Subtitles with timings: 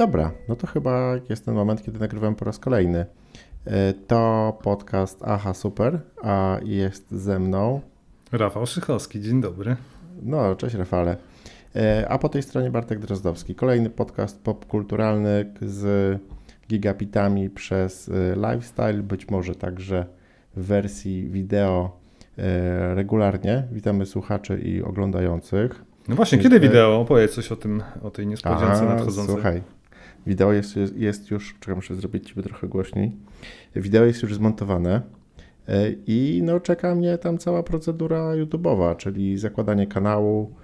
[0.00, 3.06] Dobra, no to chyba jest ten moment, kiedy nagrywam po raz kolejny.
[3.66, 7.80] E, to podcast Aha Super, a jest ze mną
[8.32, 9.76] Rafał Szychowski, dzień dobry.
[10.22, 11.16] No, cześć Rafale.
[11.76, 13.54] E, a po tej stronie Bartek Drozdowski.
[13.54, 16.18] Kolejny podcast popkulturalny z
[16.68, 20.06] gigabitami przez e, lifestyle, być może także
[20.56, 22.00] w wersji wideo
[22.94, 23.64] regularnie.
[23.72, 25.84] Witamy słuchaczy i oglądających.
[26.08, 27.00] No właśnie, kiedy wideo?
[27.00, 29.34] Opowiedz coś o tym, o tej niespodziance nadchodzącej.
[29.34, 29.62] Słuchaj,
[30.26, 33.12] wideo jest, jest już, czekaj, muszę zrobić Ciebie trochę głośniej.
[33.76, 35.02] Wideo jest już zmontowane
[35.68, 40.54] e, i no, czeka mnie tam cała procedura YouTube'owa, czyli zakładanie kanału,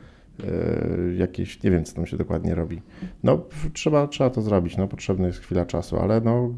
[0.45, 2.83] e, jakieś, nie wiem co tam się dokładnie robi.
[3.23, 6.55] No trzeba, trzeba to zrobić, no potrzebna jest chwila czasu, ale no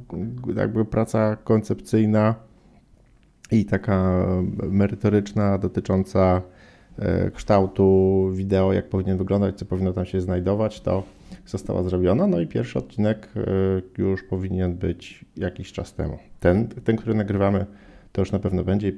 [0.56, 2.34] jakby praca koncepcyjna
[3.50, 4.26] i taka
[4.70, 6.42] merytoryczna dotycząca
[6.98, 11.02] E, kształtu wideo, jak powinien wyglądać, co powinno tam się znajdować, to
[11.48, 12.27] została zrobiona.
[12.27, 16.18] No i pierwszy odcinek e, już powinien być jakiś czas temu.
[16.40, 17.66] Ten, ten który nagrywamy,
[18.12, 18.92] to już na pewno będzie i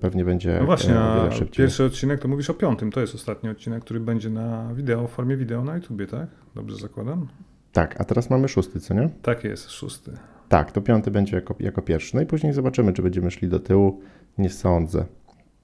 [0.00, 1.64] pewnie będzie no właśnie, wiele szybciej.
[1.64, 5.10] Pierwszy odcinek to mówisz o piątym, to jest ostatni odcinek, który będzie na wideo, w
[5.10, 6.28] formie wideo na YouTubie, tak?
[6.54, 7.28] Dobrze zakładam?
[7.72, 9.10] Tak, a teraz mamy szósty, co nie?
[9.22, 10.12] Tak jest, szósty.
[10.48, 12.16] Tak, to piąty będzie jako, jako pierwszy.
[12.16, 14.00] No i później zobaczymy, czy będziemy szli do tyłu.
[14.38, 15.04] Nie sądzę.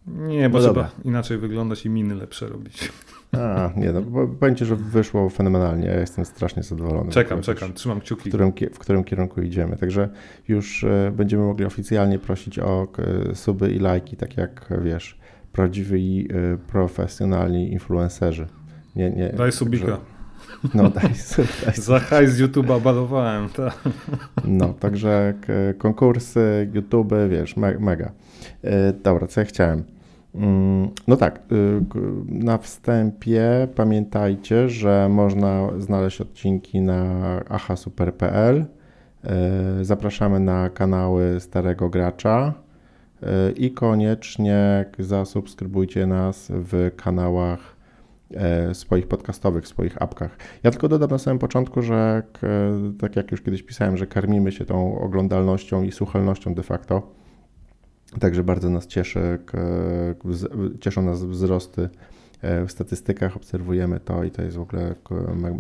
[0.06, 0.90] Nie, bo no trzeba dobra.
[1.04, 2.92] inaczej wyglądać i miny lepsze robić.
[3.32, 5.86] A, nie, no bo będzie, że wyszło fenomenalnie.
[5.86, 7.10] Ja jestem strasznie zadowolony.
[7.12, 8.30] Czekam, czekam, trzymam kciuki.
[8.30, 9.76] W którym, w którym kierunku idziemy.
[9.76, 10.08] Także
[10.48, 12.88] już e, będziemy mogli oficjalnie prosić o
[13.30, 15.18] e, suby i lajki, tak jak wiesz,
[15.52, 18.46] prawdziwi e, profesjonalni influencerzy.
[18.96, 19.86] Nie, nie, daj subika.
[19.86, 19.96] Że...
[20.74, 21.10] No daj,
[21.64, 23.48] daj Za hajs z YouTube'a balowałem.
[23.48, 23.72] Ta.
[24.44, 25.34] No, także
[25.78, 28.12] konkursy, YouTube, wiesz, me mega.
[29.02, 29.84] Dobra, co ja chciałem?
[30.34, 31.80] Mm, no tak, y,
[32.26, 38.64] na wstępie pamiętajcie, że można znaleźć odcinki na ahasuper.pl.
[39.80, 42.54] Y, zapraszamy na kanały Starego Gracza
[43.22, 47.80] y, i koniecznie zasubskrybujcie nas w kanałach
[48.72, 50.36] swoich podcastowych, swoich apkach.
[50.62, 52.22] Ja tylko dodam na samym początku, że
[53.00, 57.19] tak jak już kiedyś pisałem, że karmimy się tą oglądalnością i słuchalnością de facto
[58.18, 59.38] Także bardzo nas cieszy,
[60.80, 61.88] cieszą nas wzrosty
[62.42, 64.94] e, w statystykach, obserwujemy to i to jest w ogóle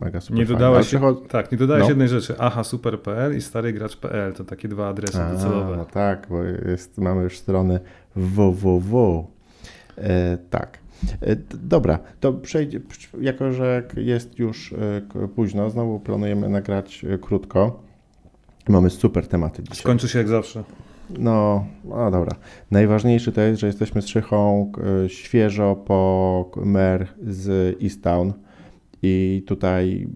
[0.00, 0.38] mega super.
[0.38, 0.94] Nie dodałeś,
[1.28, 1.88] tak, nie dodałeś no.
[1.88, 5.76] jednej rzeczy, aha, super.pl i starygracz.pl, to takie dwa adresy A, docelowe.
[5.76, 7.80] No tak, bo jest, mamy już strony
[8.16, 9.26] www.
[9.98, 10.78] E, tak.
[11.22, 12.80] E, dobra, to przejdzie,
[13.20, 17.82] jako że jest już e, późno, znowu planujemy nagrać krótko.
[18.68, 19.76] Mamy super tematy dzisiaj.
[19.76, 20.64] Skończy się jak zawsze.
[21.18, 22.36] No, no dobra.
[22.70, 24.72] Najważniejsze to jest, że jesteśmy z Szychą
[25.04, 28.32] e, świeżo po mer z Easttown
[29.02, 30.06] i tutaj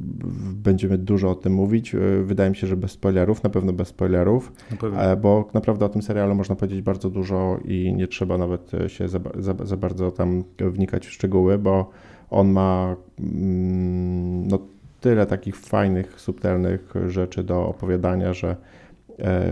[0.54, 1.94] będziemy dużo o tym mówić.
[1.94, 4.52] E, wydaje mi się, że bez spoilerów, na pewno bez spoilerów,
[4.92, 8.70] na e, bo naprawdę o tym serialu można powiedzieć bardzo dużo i nie trzeba nawet
[8.86, 11.90] się za, za, za bardzo tam wnikać w szczegóły, bo
[12.30, 14.58] on ma mm, no,
[15.00, 18.56] tyle takich fajnych, subtelnych rzeczy do opowiadania, że E,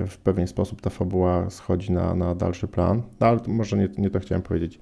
[0.06, 4.11] w pewien sposób ta fabuła schodzi na, na dalszy plan, no, ale może nie, nie
[4.11, 4.81] to chciałem powiedzieć.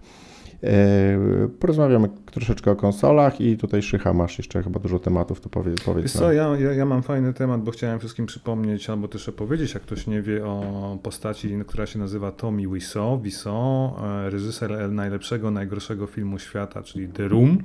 [0.64, 5.80] E, porozmawiamy troszeczkę o konsolach i tutaj Szycha masz jeszcze chyba dużo tematów, to powiedz.
[5.84, 9.74] powiedz co, ja, ja, ja, mam fajny temat, bo chciałem wszystkim przypomnieć albo też opowiedzieć,
[9.74, 15.50] jak ktoś nie wie o postaci, która się nazywa Tommy Wiseau, Wiseau e, reżyser najlepszego,
[15.50, 17.58] najgorszego filmu świata, czyli The Room.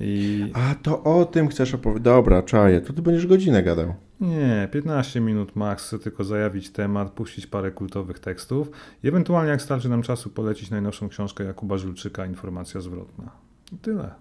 [0.00, 0.44] I...
[0.54, 2.04] A to o tym chcesz opowiedzieć.
[2.04, 3.94] Dobra, czaję, to ty będziesz godzinę gadał.
[4.20, 8.70] Nie, 15 minut max, chcę tylko zajawić temat, puścić parę kultowych tekstów
[9.02, 13.30] i ewentualnie jak starczy nam czasu polecić najnowszą książkę Jakuba Żulczyka, Informacja zwrotna.
[13.72, 14.14] I tyle.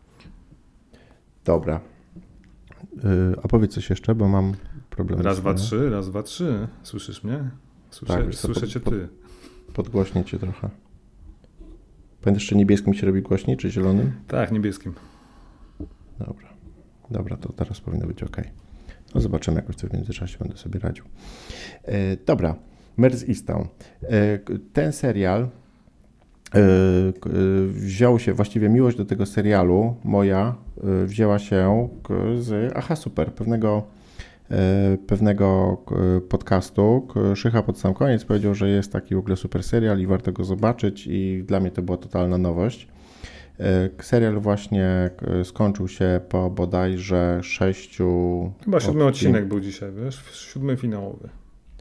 [1.46, 1.82] Dobra.
[2.94, 4.53] Yy, a powiedz coś jeszcze, bo mam
[4.90, 5.22] problem.
[5.22, 6.68] Raz, dwa, trzy, raz, dwa, trzy.
[6.84, 7.50] Słyszysz mnie?
[7.90, 9.08] Słyszę, tak, słyszę cię ty.
[9.66, 10.70] Pod, podgłośnie cię trochę.
[12.22, 14.12] Pamiętasz, czy niebieskim się robi głośniej, czy zielonym?
[14.28, 14.94] Tak, niebieskim.
[16.20, 16.53] Dobra.
[17.12, 18.38] Dobra, to teraz powinno być ok.
[19.16, 21.06] No zobaczymy, jakoś co w międzyczasie będę sobie radził.
[21.86, 22.56] E, dobra,
[22.98, 23.68] Mers Easttown.
[24.04, 24.40] E,
[24.74, 25.50] ten serial e,
[27.68, 30.56] wziął się, właściwie miłość do tego serialu moja
[31.06, 31.90] wzięła się
[32.40, 33.84] z Aha Super, pewnego
[35.08, 35.78] pewnego
[36.30, 37.08] podcastu.
[37.36, 40.44] Szycha pod sam koniec powiedział, że jest taki w ogóle super serial i warto go
[40.44, 42.88] zobaczyć i dla mnie to była totalna nowość.
[43.59, 45.09] E, serial właśnie
[45.41, 48.52] e, skończył się po bodajże sześciu.
[48.66, 50.23] Chyba siódmy odcinek był dzisiaj, wiesz?
[50.34, 51.29] Siódmy finałowy.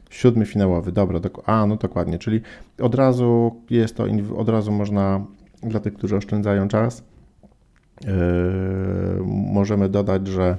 [0.09, 1.19] Siódmy finałowy, dobra.
[1.45, 2.19] A, no dokładnie.
[2.19, 2.41] Czyli
[2.79, 4.05] od razu jest to,
[4.37, 5.25] od razu można
[5.63, 7.03] dla tych, którzy oszczędzają czas,
[8.05, 8.11] yy,
[9.25, 10.57] możemy dodać, że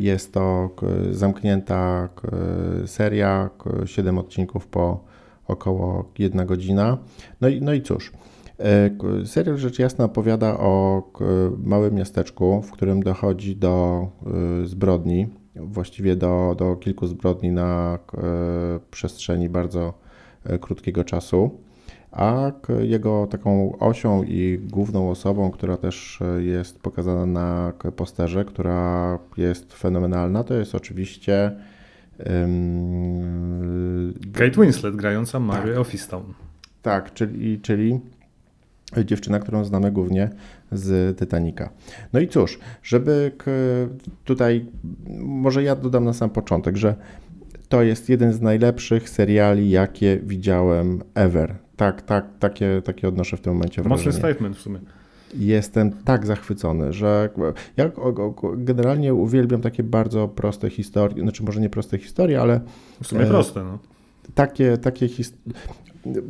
[0.00, 0.70] Jest to
[1.10, 2.08] zamknięta
[2.86, 3.50] seria,
[3.84, 5.04] 7 odcinków po
[5.46, 6.98] około 1 godzina.
[7.40, 8.12] No i, no i cóż,
[9.24, 11.02] serial rzecz jasna opowiada o
[11.58, 14.06] małym miasteczku, w którym dochodzi do
[14.64, 17.98] zbrodni, właściwie do, do kilku zbrodni na
[18.90, 19.94] przestrzeni bardzo
[20.60, 21.50] krótkiego czasu
[22.12, 29.18] a jego taką osią i główną osobą, która też e, jest pokazana na posterze, która
[29.36, 31.52] jest fenomenalna, to jest oczywiście
[32.26, 35.78] um, Kate Winslet grająca Mary tak.
[36.82, 38.00] Tak, czyli, czyli
[39.04, 40.30] dziewczyna, którą znamy głównie
[40.72, 41.70] z Titanica.
[42.12, 43.32] No i cóż, żeby
[44.24, 44.66] tutaj,
[45.18, 46.94] może ja dodam na sam początek, że
[47.68, 53.40] to jest jeden z najlepszych seriali, jakie widziałem ever tak, tak, takie, takie odnoszę w
[53.40, 54.06] tym momencie wrażenie.
[54.06, 54.78] Mocny statement w sumie.
[55.34, 57.28] Jestem tak zachwycony, że
[57.76, 57.90] ja
[58.56, 62.60] generalnie uwielbiam takie bardzo proste historie, znaczy może nie proste historie, ale...
[63.02, 63.78] W sumie e, proste, no.
[64.34, 65.54] Takie, takie historie...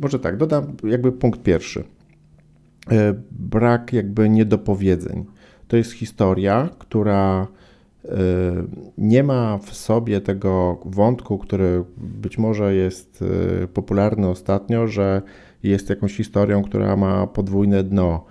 [0.01, 1.83] Może tak, dodam jakby punkt pierwszy.
[2.91, 5.25] E, brak jakby niedopowiedzeń.
[5.67, 7.47] To jest historia, która
[8.05, 8.09] e,
[8.97, 13.23] nie ma w sobie tego wątku, który być może jest
[13.73, 15.21] popularny ostatnio, że
[15.63, 18.25] jest jakąś historią, która ma podwójne dno,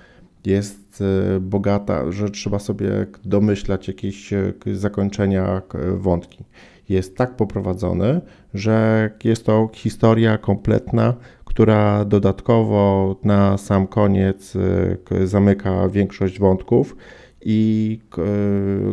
[0.46, 1.02] jest
[1.36, 5.62] e, bogata, że trzeba sobie domyślać jakieś e, zakończenia
[5.96, 6.44] wątki.
[6.88, 8.20] Jest tak poprowadzony,
[8.54, 11.14] że jest to historia kompletna,
[11.50, 16.96] która dodatkowo na sam koniec e, zamyka większość wątków
[17.44, 18.00] i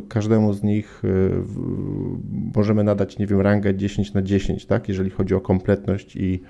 [0.09, 1.01] każdemu z nich
[2.55, 6.41] możemy nadać, nie wiem, rangę 10 na 10, tak, jeżeli chodzi o kompletność i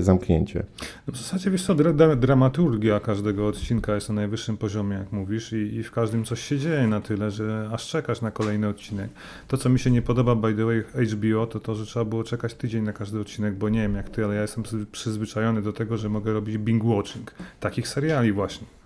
[0.00, 0.64] zamknięcie.
[1.06, 1.74] No w zasadzie wiesz co,
[2.16, 6.58] dramaturgia każdego odcinka jest na najwyższym poziomie, jak mówisz, i, i, w każdym coś się
[6.58, 9.10] dzieje na tyle, że aż czekasz na kolejny odcinek.
[9.48, 12.24] To, co mi się nie podoba, by the way, HBO, to to, że trzeba było
[12.24, 15.72] czekać tydzień na każdy odcinek, bo nie wiem jak ty, ale ja jestem przyzwyczajony do
[15.72, 17.34] tego, że mogę robić bing watching.
[17.60, 18.79] Takich seriali właśnie.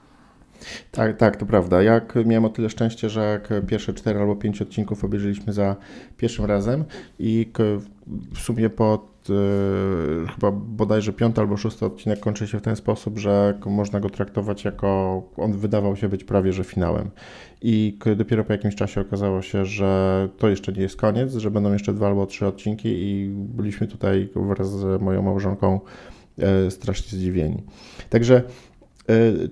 [0.92, 1.82] Tak, tak, to prawda.
[1.82, 5.76] Jak miałem o tyle szczęście, że jak pierwsze cztery albo pięć odcinków obejrzeliśmy za
[6.16, 6.84] pierwszym razem
[7.18, 7.52] i
[8.34, 13.18] w sumie po e, chyba bodajże piąty albo szósty odcinek kończy się w ten sposób,
[13.18, 17.10] że można go traktować jako, on wydawał się być prawie że finałem.
[17.62, 21.72] I dopiero po jakimś czasie okazało się, że to jeszcze nie jest koniec, że będą
[21.72, 25.80] jeszcze dwa albo trzy odcinki i byliśmy tutaj wraz z moją małżonką
[26.38, 27.62] e, strasznie zdziwieni.
[28.10, 28.42] Także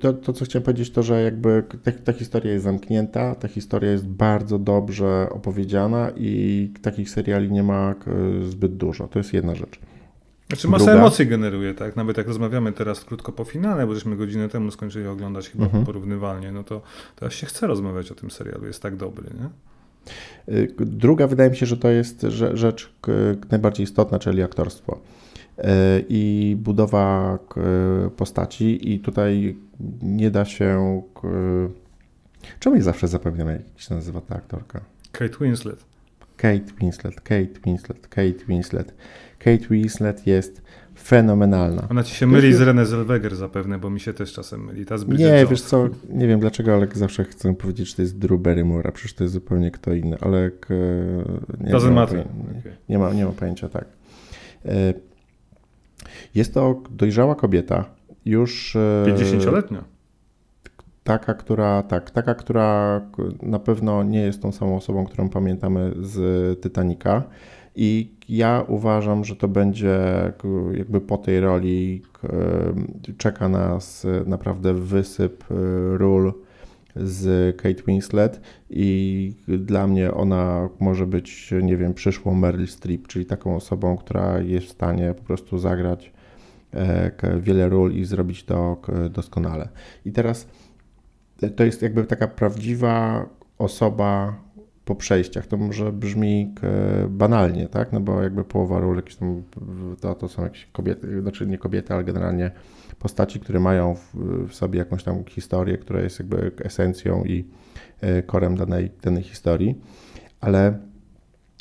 [0.00, 3.90] to, to, co chciałem powiedzieć, to że jakby ta, ta, historia jest zamknięta, ta historia
[3.90, 9.08] jest bardzo dobrze opowiedziana i takich seriali nie ma e, zbyt dużo.
[9.08, 9.78] To jest jedna rzecz.
[10.48, 11.00] Znaczy masa Druga.
[11.00, 11.96] emocji generuje, tak?
[11.96, 15.84] Nawet jak rozmawiamy teraz krótko po finale, bo żeśmy godzinę temu skończyli oglądać chyba mhm.
[15.84, 16.82] porównywalnie, no to
[17.16, 19.48] teraz się chce rozmawiać o tym serialu, jest tak dobry, nie?
[20.54, 22.92] E, druga wydaje mi się, że to jest rzecz
[23.50, 24.98] najbardziej istotna, czyli aktorstwo.
[25.58, 27.38] E, i budowa
[28.16, 29.56] postaci i tutaj
[30.02, 31.02] nie da się...
[32.60, 34.80] Czemu ja zawsze zapominam, jak się nazywa ta aktorka?
[35.12, 35.84] Kate Winslet.
[36.36, 38.94] Kate Winslet, Kate Winslet, Kate Winslet.
[39.38, 40.62] Kate Winslet jest
[40.98, 41.88] fenomenalna.
[41.90, 42.58] Ona ci się myli jest...
[42.58, 44.86] z Renée Zellweger zapewne, bo mi się też czasem myli.
[44.86, 45.50] Ta nie, Jones.
[45.50, 48.92] wiesz co, nie wiem dlaczego, ale zawsze chcę powiedzieć, że to jest Drew Barrymore, a
[48.92, 50.50] przecież to jest zupełnie kto inny, ale
[51.60, 52.24] nie, nie, ma, okay.
[52.88, 53.84] nie, ma, nie ma pojęcia, tak.
[56.34, 57.84] Jest to dojrzała kobieta,
[58.24, 58.76] już.
[59.06, 59.78] 50-letnia.
[59.78, 59.82] E,
[61.04, 63.00] taka, która, tak, taka, która
[63.42, 67.22] na pewno nie jest tą samą osobą, którą pamiętamy z Titanica.
[67.76, 69.98] I ja uważam, że to będzie
[70.72, 72.02] jakby po tej roli
[73.16, 75.54] czeka nas naprawdę wysyp e,
[75.98, 76.32] ról
[76.96, 83.26] z Kate Winslet i dla mnie ona może być, nie wiem, przyszłą Meryl Streep, czyli
[83.26, 86.12] taką osobą, która jest w stanie po prostu zagrać
[87.40, 88.76] wiele ról i zrobić to
[89.10, 89.68] doskonale.
[90.04, 90.48] I teraz
[91.42, 93.26] e, to jest jakby taka prawdziwa
[93.58, 94.36] osoba
[94.84, 95.46] po przejściach.
[95.46, 96.54] To może brzmi
[97.08, 97.92] banalnie, tak?
[97.92, 99.42] No bo jakby połowa ról jakieś tam,
[100.00, 102.50] to, to są jakieś kobiety, znaczy nie kobiety, ale generalnie
[102.98, 104.14] postaci, które mają w,
[104.48, 107.44] w sobie jakąś tam historię, która jest jakby esencją i
[108.00, 109.80] e, korem danej, danej historii,
[110.40, 110.78] ale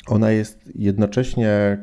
[0.06, 1.78] ona jest jednocześnie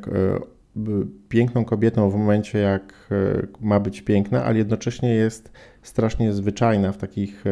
[1.30, 6.98] piękną kobietą w momencie, jak e, ma być piękna, ale jednocześnie jest strasznie zwyczajna w
[6.98, 7.50] takich e,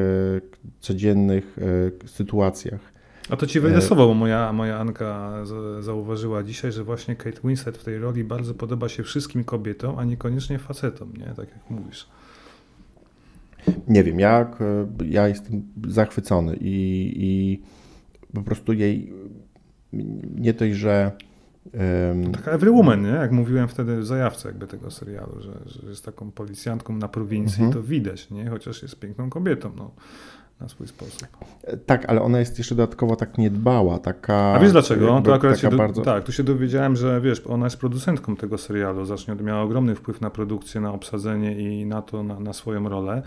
[0.80, 1.58] codziennych
[2.06, 2.80] e, sytuacjach.
[3.30, 5.34] A to ci wejdę słowo, bo moja, moja Anka
[5.80, 10.04] zauważyła dzisiaj, że właśnie Kate Winslet w tej roli bardzo podoba się wszystkim kobietom, a
[10.04, 11.26] niekoniecznie facetom, nie?
[11.26, 12.08] Tak jak mówisz.
[13.88, 14.60] Nie wiem, jak
[15.06, 17.62] ja jestem zachwycony i, i
[18.34, 19.14] po prostu jej
[20.36, 21.12] nie dość, że
[21.74, 23.10] Um, Taka Every Woman, nie?
[23.10, 27.64] jak mówiłem wtedy w zajawce jakby tego serialu, że, że jest taką policjantką na prowincji,
[27.64, 27.74] mhm.
[27.74, 28.50] to widać, nie?
[28.50, 29.72] chociaż jest piękną kobietą.
[29.76, 29.92] No
[30.62, 31.28] na swój sposób.
[31.86, 34.54] Tak, ale ona jest jeszcze dodatkowo tak niedbała, taka...
[34.54, 35.22] A wiesz dlaczego?
[35.22, 35.78] To akurat się do...
[35.78, 36.02] bardzo...
[36.02, 40.22] Tak, tu się dowiedziałem, że wiesz, ona jest producentką tego serialu, zacznie miała ogromny wpływ
[40.22, 43.22] na produkcję, na obsadzenie i na to, na, na swoją rolę.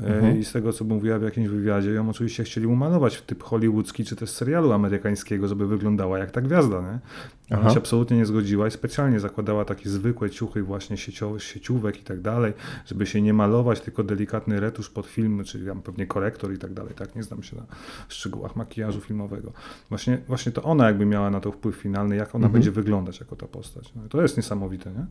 [0.00, 0.38] Mhm.
[0.38, 4.04] I z tego, co mówiła w jakimś wywiadzie, ją oczywiście chcieli umalować w typ hollywoodzki,
[4.04, 6.98] czy też serialu amerykańskiego, żeby wyglądała jak ta gwiazda, nie?
[7.58, 12.02] Ona się absolutnie nie zgodziła i specjalnie zakładała takie zwykłe ciuchy właśnie sieciowe, sieciówek i
[12.02, 12.52] tak dalej,
[12.86, 16.72] żeby się nie malować, tylko delikatny retusz pod film, czyli tam pewnie korektor i tak
[16.72, 17.16] dalej, tak?
[17.16, 17.62] Nie znam się na
[18.08, 19.52] szczegółach makijażu filmowego.
[19.88, 22.52] Właśnie, właśnie to ona jakby miała na to wpływ finalny, jak ona mhm.
[22.52, 23.92] będzie wyglądać jako ta postać.
[23.96, 25.06] No, to jest niesamowite, nie?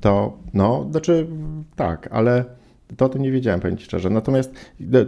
[0.00, 1.26] To, no, znaczy
[1.76, 2.57] tak, ale
[2.96, 4.10] to o tym nie wiedziałem, powiem Ci szczerze.
[4.10, 4.54] Natomiast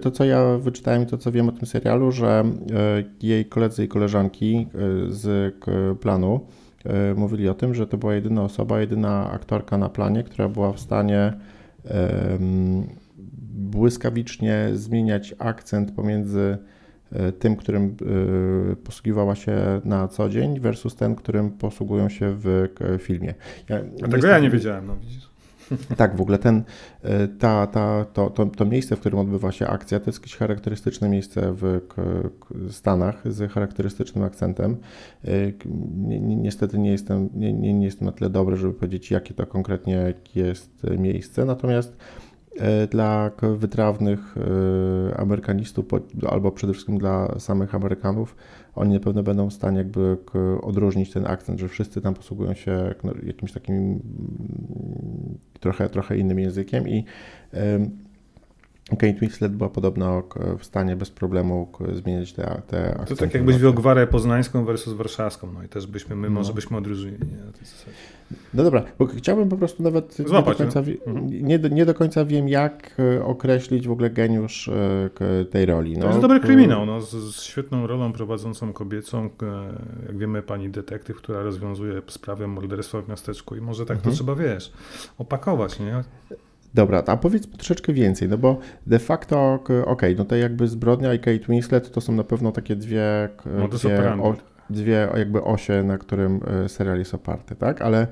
[0.02, 3.84] to, co ja wyczytałem i to, co wiem o tym serialu, że e, jej koledzy
[3.84, 4.78] i koleżanki e,
[5.12, 5.54] z
[6.00, 6.46] planu
[6.84, 10.72] e, mówili o tym, że to była jedyna osoba, jedyna aktorka na planie, która była
[10.72, 11.32] w stanie
[13.52, 16.58] błyskawicznie zmieniać akcent pomiędzy
[17.38, 17.96] tym, którym
[18.84, 22.68] posługiwała się na co dzień, versus ten, którym posługują się w
[22.98, 23.34] filmie.
[23.68, 25.30] Ja, A tego ja nie wiedziałem, no widzisz.
[25.96, 26.62] Tak, w ogóle ten,
[27.02, 30.36] e, ta, ta, to, to, to, miejsce, w którym odbywa się akcja, to jest jakieś
[30.36, 31.80] charakterystyczne miejsce w
[32.70, 34.76] Stanach z charakterystycznym akcentem.
[35.24, 35.30] E,
[36.20, 40.14] niestety nie jestem, nie, nie, nie jestem na tyle dobry, żeby powiedzieć, jakie to konkretnie
[40.34, 41.96] jest miejsce, natomiast
[42.56, 44.34] e, dla wytrawnych
[45.16, 45.84] Amerykanistów,
[46.30, 48.36] albo przede wszystkim dla samych Amerykanów,
[48.74, 50.16] oni na pewno będą w stanie jakby
[50.62, 54.00] odróżnić ten akcent, że wszyscy tam posługują się no, jakimś takim mm,
[55.60, 57.04] trochę, trochę innym językiem i
[58.96, 60.22] Kate Winslet była podobno
[60.58, 63.14] w stanie bez problemu zmieniać te, te akcenty.
[63.14, 66.34] To tak jakbyś wziął gwarę poznańską versus warszawską, no i też byśmy, my no.
[66.34, 67.96] może byśmy odróżnili nie, na tej zasadzie.
[68.54, 71.12] No dobra, bo chciałbym po prostu nawet Złapać, nie, do końca, no.
[71.12, 71.46] Mhm.
[71.46, 75.94] nie, nie, do końca wiem, jak e, określić w ogóle geniusz e, tej roli.
[75.94, 76.02] No.
[76.02, 79.28] To jest dobry kryminał, no, z, z, świetną rolą prowadzącą kobiecą, e,
[80.06, 84.12] jak wiemy pani detektyw, która rozwiązuje sprawę morderstwa w miasteczku i może tak mhm.
[84.12, 84.72] to trzeba, wiesz,
[85.18, 86.04] opakować, nie?
[86.74, 91.14] Dobra, a powiedz troszeczkę więcej, no bo de facto, okej, okay, no to jakby Zbrodnia
[91.14, 93.28] i Kate Winslet to są na pewno takie dwie,
[93.70, 94.34] dwie, o,
[94.70, 97.82] dwie jakby osie, na którym e, serial jest oparty, tak?
[97.82, 98.06] Ale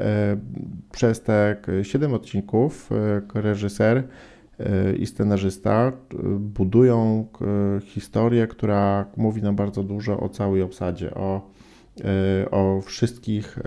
[0.00, 0.36] e,
[0.92, 2.90] przez te siedem odcinków
[3.34, 4.02] e, reżyser
[4.58, 5.92] e, i scenarzysta
[6.38, 7.26] budują
[7.82, 11.50] historię, która mówi nam bardzo dużo o całej obsadzie, o
[12.50, 13.62] o wszystkich e,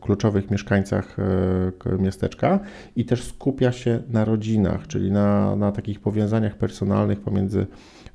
[0.00, 2.60] kluczowych mieszkańcach e, miasteczka
[2.96, 7.66] i też skupia się na rodzinach, czyli na, na takich powiązaniach personalnych pomiędzy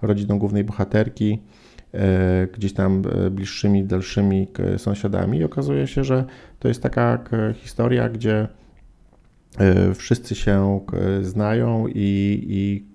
[0.02, 1.42] rodziną głównej bohaterki,
[2.54, 3.02] gdzieś tam
[3.32, 5.38] bliższymi, dalszymi sąsiadami.
[5.38, 6.26] I okazuje się, że
[6.60, 8.65] to jest taka historia, gdzie E,
[9.96, 12.86] wszyscy się e, znają i, i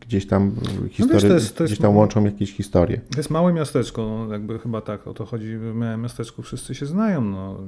[0.00, 0.54] gdzieś tam
[0.90, 3.00] historie, no wiesz, to jest, to jest gdzieś tam łączą jakieś historie.
[3.10, 6.74] To jest małe miasteczko, no, jakby chyba tak o to chodzi, w małym miasteczku wszyscy
[6.74, 7.60] się znają no,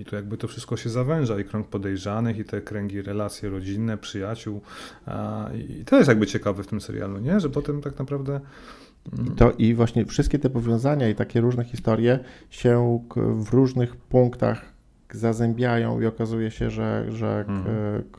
[0.00, 3.98] i to jakby to wszystko się zawęża i krąg podejrzanych i te kręgi relacje rodzinne,
[3.98, 4.60] przyjaciół
[5.06, 7.40] a, i to jest jakby ciekawe w tym serialu, nie?
[7.40, 8.40] Że potem tak naprawdę
[9.26, 12.18] i, to, I właśnie wszystkie te powiązania i takie różne historie
[12.50, 14.71] się w różnych punktach
[15.14, 17.64] zazębiają i okazuje się, że, że mhm.
[18.12, 18.18] k,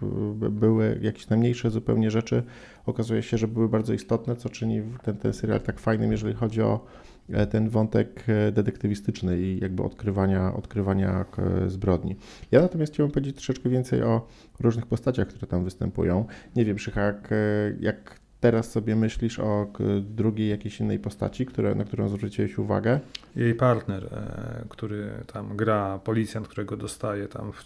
[0.00, 0.04] k,
[0.50, 2.42] były jakieś najmniejsze zupełnie rzeczy,
[2.86, 6.62] okazuje się, że były bardzo istotne, co czyni ten, ten serial tak fajnym, jeżeli chodzi
[6.62, 6.84] o
[7.28, 11.24] e, ten wątek e, detektywistyczny i jakby odkrywania, odkrywania
[11.66, 12.16] zbrodni.
[12.50, 14.26] Ja natomiast chciałbym powiedzieć troszeczkę więcej o
[14.60, 16.24] różnych postaciach, które tam występują.
[16.56, 17.36] Nie wiem, Szychak, e,
[17.80, 19.66] jak teraz sobie myślisz o
[20.00, 23.00] drugiej jakiejś innej postaci, które, na którą zwróciłeś uwagę?
[23.36, 27.64] Jej partner, e, który tam gra, policjant, którego dostaje tam w,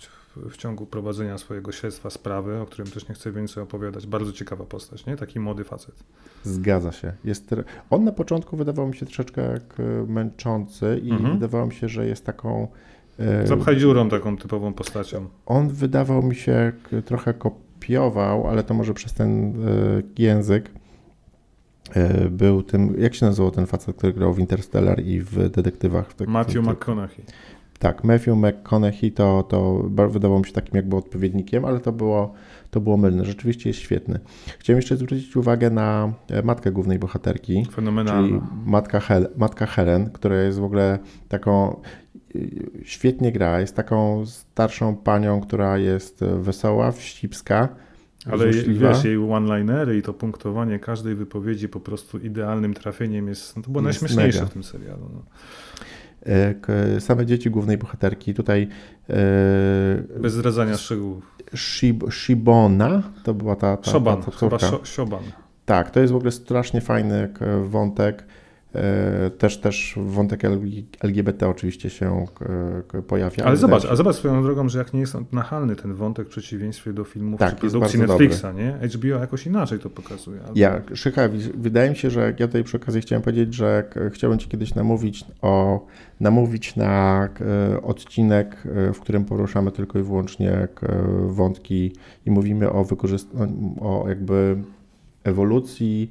[0.51, 4.07] w, ciągu prowadzenia swojego śledztwa sprawy, o którym też nie chcę więcej opowiadać.
[4.07, 5.17] Bardzo ciekawa postać, nie?
[5.17, 5.95] Taki młody facet.
[6.43, 7.13] Zgadza się.
[7.25, 7.55] Jest,
[7.91, 9.77] on na początku wydawał mi się troszeczkę jak
[10.09, 11.33] męczący i mhm.
[11.35, 12.69] wydawało mi się, że jest taką
[13.19, 15.29] e, Zapchaj dziurą taką typową postacią.
[15.47, 16.73] On wydawał mi się
[17.05, 20.71] trochę kop kopiował, ale to może przez ten e, język
[21.95, 26.13] e, był tym, jak się nazywał ten facet, który grał w Interstellar i w detektywach?
[26.13, 27.25] W Matthew McConaughey.
[27.79, 32.33] Tak, Matthew McConaughey to, to wydawało mi się takim jakby odpowiednikiem, ale to było,
[32.71, 33.25] to było mylne.
[33.25, 34.19] Rzeczywiście jest świetny.
[34.59, 37.67] Chciałem jeszcze zwrócić uwagę na e, matkę głównej bohaterki.
[37.73, 38.29] Fenomenalna.
[38.29, 40.99] Czyli matka, Hel matka Helen, która jest w ogóle
[41.29, 41.81] taką
[42.85, 43.61] świetnie gra.
[43.61, 47.69] Jest taką starszą panią, która jest wesoła, wścibska.
[48.33, 48.89] Ale złośliwa.
[48.89, 53.71] wiesz, jej one-linery i to punktowanie każdej wypowiedzi po prostu idealnym trafieniem jest, no to
[53.71, 54.51] było Jest najśmieszniejsze mega.
[54.51, 55.11] w tym serialu.
[55.15, 55.23] No.
[56.27, 58.35] E, Same dzieci głównej bohaterki.
[58.35, 58.69] Tutaj
[59.11, 59.15] e,
[60.21, 61.37] Bez zdradzania szczegółów.
[61.55, 65.19] Shib, Shibona to była ta, ta, Szoban, ta, ta.
[65.65, 67.29] Tak, to jest w ogóle strasznie fajny
[67.65, 68.25] wątek.
[68.75, 70.65] E, Też, też wątek LG
[71.01, 72.25] LGBT oczywiście się
[72.89, 73.45] k- pojawia.
[73.45, 76.93] Ale zobacz, a zobacz swoją drogą, że jak nie jest nachalny ten wątek w przeciwieństwie
[76.93, 78.89] do filmów Tak, czy produkcji Netflixa, nie?
[78.89, 80.41] HBO jakoś inaczej to pokazuje.
[80.41, 80.53] Albo...
[80.55, 81.23] Ja, Szycha,
[81.55, 84.75] wydaje mi się, że ja tutaj przy okazji chciałem powiedzieć, że k- chciałbym Ci kiedyś
[84.75, 85.87] namówić, o,
[86.21, 87.29] namówić na
[87.83, 88.57] odcinek,
[88.89, 90.69] e, w którym poruszamy tylko i wyłącznie
[91.27, 91.93] wątki
[92.27, 94.57] i mówimy o wykorzystaniu, o jakby
[95.25, 96.11] ewolucji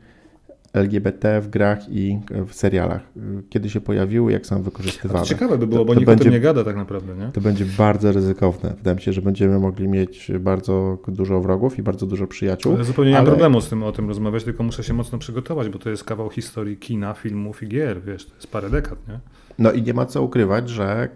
[0.74, 3.01] LGBT w grach i w serialach.
[3.50, 5.25] Kiedy się pojawiły, jak są A to wykorzystywane.
[5.25, 7.30] ciekawe by było, To- bo to nikt o będzie- tym nie gada tak naprawdę, nie?
[7.32, 8.74] To będzie bardzo ryzykowne.
[8.77, 12.74] Wydaje mi się, że będziemy mogli mieć bardzo dużo wrogów i bardzo dużo przyjaciół.
[12.75, 15.70] Ale zupełnie nie ale- problemu z tym o tym rozmawiać, tylko muszę się mocno przygotować,
[15.70, 19.20] bo to jest kawał historii kina, filmów i gier, wiesz, to jest parę dekad, nie?
[19.60, 21.10] No i nie ma co ukrywać, że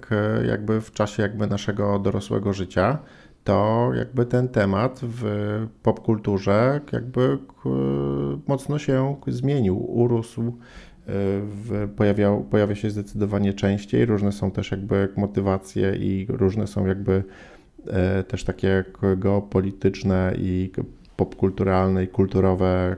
[0.48, 2.98] jakby w czasie jakby naszego dorosłego życia,
[3.48, 5.24] to jakby ten temat w
[5.84, 7.70] popkulturze jakby k-
[8.48, 10.54] mocno się zmienił, urósł,
[11.08, 14.06] w, pojawiał, pojawia się zdecydowanie częściej.
[14.06, 17.24] Różne są też jakby motywacje i różne są jakby
[17.88, 18.84] e, też takie
[19.18, 20.72] geopolityczne i
[21.18, 22.96] popkulturalne i kulturowe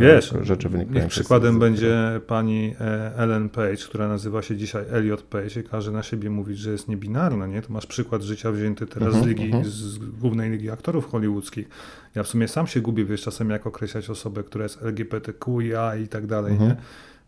[0.00, 1.00] Wiesz, rzeczy wynikające.
[1.00, 5.60] Niech z- przykładem z- będzie pani e, Ellen Page, która nazywa się dzisiaj Elliot Page
[5.60, 7.62] i każe na siebie mówić, że jest niebinarna, nie?
[7.62, 9.64] To masz przykład życia wzięty teraz z Mhm, ligi, mhm.
[9.64, 11.68] z głównej ligi aktorów hollywoodzkich.
[12.14, 16.08] Ja w sumie sam się gubię, wiesz, czasem jak określać osobę, która jest LGBTQIA i
[16.08, 16.70] tak dalej, Mhm.
[16.70, 16.76] nie?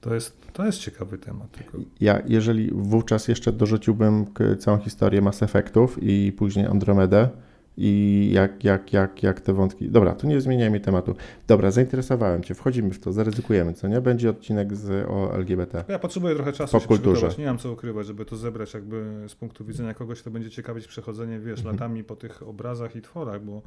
[0.00, 1.50] To jest, to jest ciekawy temat.
[1.52, 1.78] Tylko...
[2.00, 4.24] Ja, jeżeli wówczas jeszcze dorzuciłbym
[4.58, 7.28] całą historię Mass Effectów i później Andromedę
[7.76, 9.90] i jak, jak, jak, jak te wątki.
[9.90, 11.14] Dobra, tu nie zmieniajmy tematu.
[11.46, 14.00] Dobra, zainteresowałem Cię, wchodzimy w to, zaryzykujemy, co nie?
[14.00, 15.84] Będzie odcinek z, o LGBT.
[15.88, 17.12] Ja potrzebuję trochę czasu się Popkulturze.
[17.12, 20.50] przygotować, nie mam co ukrywać, żeby to zebrać jakby z punktu widzenia kogoś, kto będzie
[20.50, 21.74] ciekawić przechodzenie, wiesz, Mhm.
[21.76, 23.62] latami po tych obrazach i tworach, bo,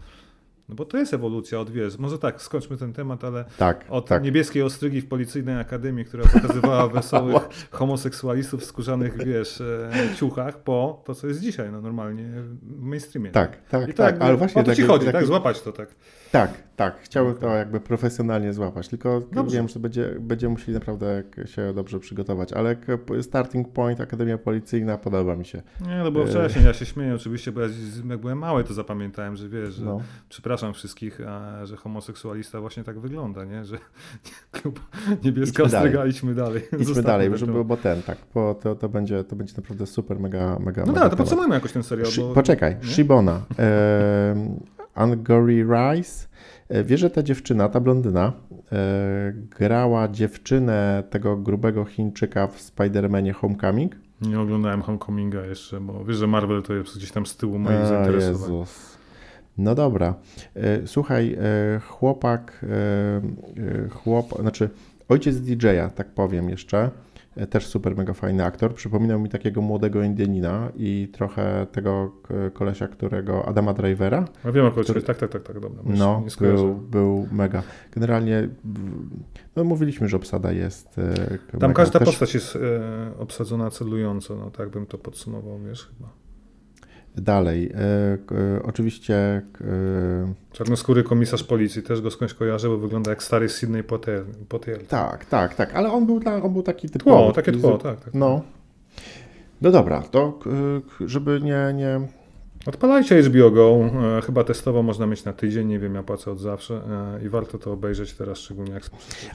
[0.70, 4.06] no bo to jest ewolucja od, wiesz, może tak, skończmy ten temat, ale Tak, od
[4.06, 4.24] tak.
[4.24, 11.02] niebieskiej ostrygi w policyjnej akademii, która pokazywała wesołych homoseksualistów w skórzanych, wiesz, e, ciuchach, po
[11.06, 13.32] to, co jest dzisiaj, no normalnie w mainstreamie.
[13.32, 15.90] Tak, tak, tak, tak, ale właśnie o to ci chodzi, tak, złapać to tak.
[16.32, 19.58] Tak, tak, chciałbym to jakby profesjonalnie złapać, tylko Dobrze.
[19.58, 22.76] wiem, że będzie, będziemy musieli naprawdę się dobrze przygotować, ale
[23.22, 25.62] starting point, Akademia Policyjna podoba mi się.
[25.88, 26.28] Nie, to było E.
[26.28, 27.68] wcześniej, ja się śmieję oczywiście, bo ja
[28.10, 30.02] jak byłem mały, to zapamiętałem, że wiesz, że No.
[30.30, 33.66] przepraszam wszystkich, a, że homoseksualista właśnie tak wygląda, nie?
[33.66, 33.78] Że
[35.24, 35.88] niebieska Idźmy dalej.
[35.90, 36.62] ostryga, idźmy dalej.
[36.66, 40.20] Idźmy Zostawmy dalej, żeby, bo ten, tak, bo to, to, będzie, to będzie naprawdę super,
[40.20, 42.34] mega, mega No tak, to podsumujmy jakoś ten serial, bo...
[42.34, 42.88] Poczekaj, nie?
[42.88, 43.42] Shibona.
[43.60, 44.36] E,
[44.96, 46.28] Angry Rice.
[46.70, 48.34] E, Wiesz, że ta dziewczyna, ta blondyna,
[48.72, 53.96] e, grała dziewczynę tego grubego Chińczyka w Spider-Manie Homecoming?
[54.22, 57.78] Nie oglądałem Homecominga jeszcze, bo wiesz, że Marvel to jest gdzieś tam z tyłu moich
[57.78, 58.42] A, zainteresowań.
[58.52, 58.99] Jezus.
[59.58, 60.16] No dobra.
[60.56, 62.66] E, Słuchaj, e, chłopak,
[63.86, 64.70] e, chłop, znaczy
[65.10, 66.90] ojciec DJ-a, tak powiem jeszcze,
[67.50, 68.74] też super mega fajny aktor.
[68.74, 72.12] Przypominał mi takiego młodego Indianina i trochę tego
[72.54, 74.26] kolesia, którego, Adama Drivera.
[74.44, 75.82] A wiem, o Który- tak, tak, tak, tak, dobra.
[75.86, 77.64] No, był, był mega.
[77.92, 78.50] Generalnie,
[79.56, 80.96] no mówiliśmy, że obsada jest
[81.52, 81.74] Tam mega.
[81.74, 82.58] każda Też postać jest
[83.20, 86.10] obsadzona celująco, no tak bym to podsumował, wiesz, chyba.
[87.22, 89.42] Dalej, e, oczywiście e,
[90.52, 94.24] Czarnoskóry komisarz policji, też go skądś kojarzę, bo wygląda jak stary Sydney Poitier.
[94.50, 94.88] Poitier.
[94.88, 97.24] tak, tak, tak, ale on był, dla, on był taki typowy.
[97.24, 98.14] Tło, takie taki tło, tak, tak.
[98.14, 98.42] No.
[99.62, 100.40] No dobra, to
[101.06, 102.02] żeby nie, nie...
[102.66, 103.80] Odpalajcie HBO Go,
[104.18, 106.82] e, chyba testowo można mieć na tydzień, nie wiem, ja płacę od zawsze
[107.26, 108.84] i warto to obejrzeć teraz, szczególnie jak...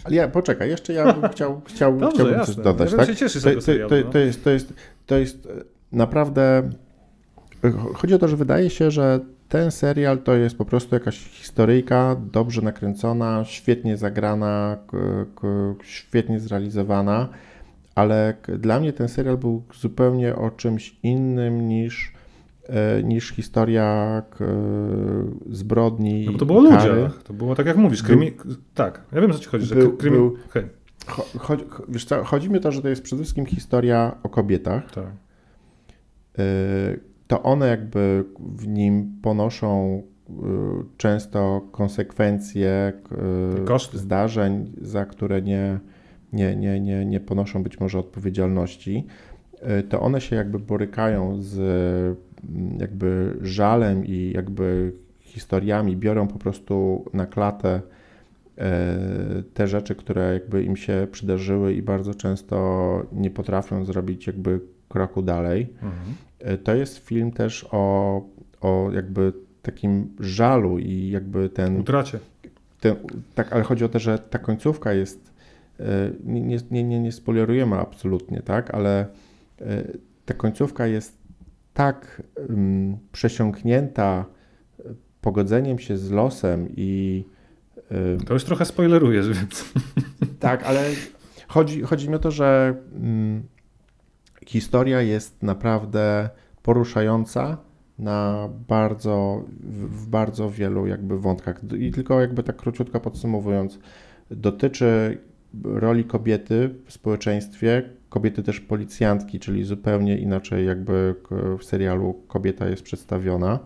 [0.04, 2.54] Ale ja, poczekaj, jeszcze ja bym chciał, chciał, Dobrze, chciałbym jasne.
[2.54, 3.06] coś dodać, ja tak?
[3.06, 4.12] się cieszę z To, to, to, no.
[4.12, 4.74] to, jest, to, jest,
[5.06, 5.48] to jest
[5.92, 6.70] naprawdę...
[7.94, 12.16] Chodzi o to, że wydaje się, że ten serial to jest po prostu jakaś historyjka
[12.32, 14.76] dobrze nakręcona, świetnie zagrana,
[15.82, 17.28] świetnie zrealizowana,
[17.94, 22.12] ale dla mnie ten serial był zupełnie o czymś innym niż,
[22.66, 24.22] e, niż historia
[25.50, 26.26] zbrodni.
[26.26, 26.92] No bo to było o kary.
[26.94, 28.32] ludziach, to było tak jak mówisz, Był- krymi...
[28.74, 30.16] tak, ja wiem co ci chodzi, że był- krymi...
[30.16, 30.36] był-
[31.38, 34.90] cho- wiesz co, chodzi mi o to, że to jest przede wszystkim historia o kobietach.
[34.90, 35.04] tak.
[36.38, 40.32] Y, To one jakby w nim ponoszą y,
[40.96, 42.92] często konsekwencje
[43.60, 43.98] y, Koszty.
[43.98, 45.78] zdarzeń, za które nie,
[46.32, 49.06] nie, nie, nie, nie ponoszą być może odpowiedzialności.
[49.80, 56.38] Y, To one się jakby borykają z mm, jakby żalem i jakby historiami, biorą po
[56.38, 57.80] prostu na klatę
[59.54, 62.56] te rzeczy, które jakby im się przydarzyły i bardzo często
[63.12, 65.72] nie potrafią zrobić jakby kroku dalej.
[65.82, 66.14] Mhm.
[66.64, 68.22] To jest film też o,
[68.60, 71.80] o jakby takim żalu i jakby ten...
[71.80, 72.18] Utracie.
[72.80, 72.96] Ten,
[73.34, 75.34] tak, ale chodzi o to, że ta końcówka jest,
[76.24, 79.06] nie, nie, nie, nie spoilerujemy absolutnie, tak, ale
[80.24, 81.18] ta końcówka jest
[81.74, 84.24] tak um, przesiąknięta
[85.20, 87.24] pogodzeniem się z losem i
[88.26, 89.72] to już trochę spoilerujesz, więc.
[90.40, 90.90] Tak, ale
[91.48, 93.42] chodzi, chodzi mi o to, że um,
[94.46, 96.30] historia jest naprawdę
[96.62, 97.58] poruszająca
[97.98, 101.60] na bardzo, w bardzo wielu jakby wątkach.
[101.78, 103.78] I tylko jakby tak króciutko podsumowując,
[104.30, 105.18] dotyczy
[105.64, 111.14] roli kobiety w społeczeństwie, kobiety też policjantki, czyli zupełnie inaczej jakby
[111.58, 113.58] w serialu kobieta jest przedstawiona.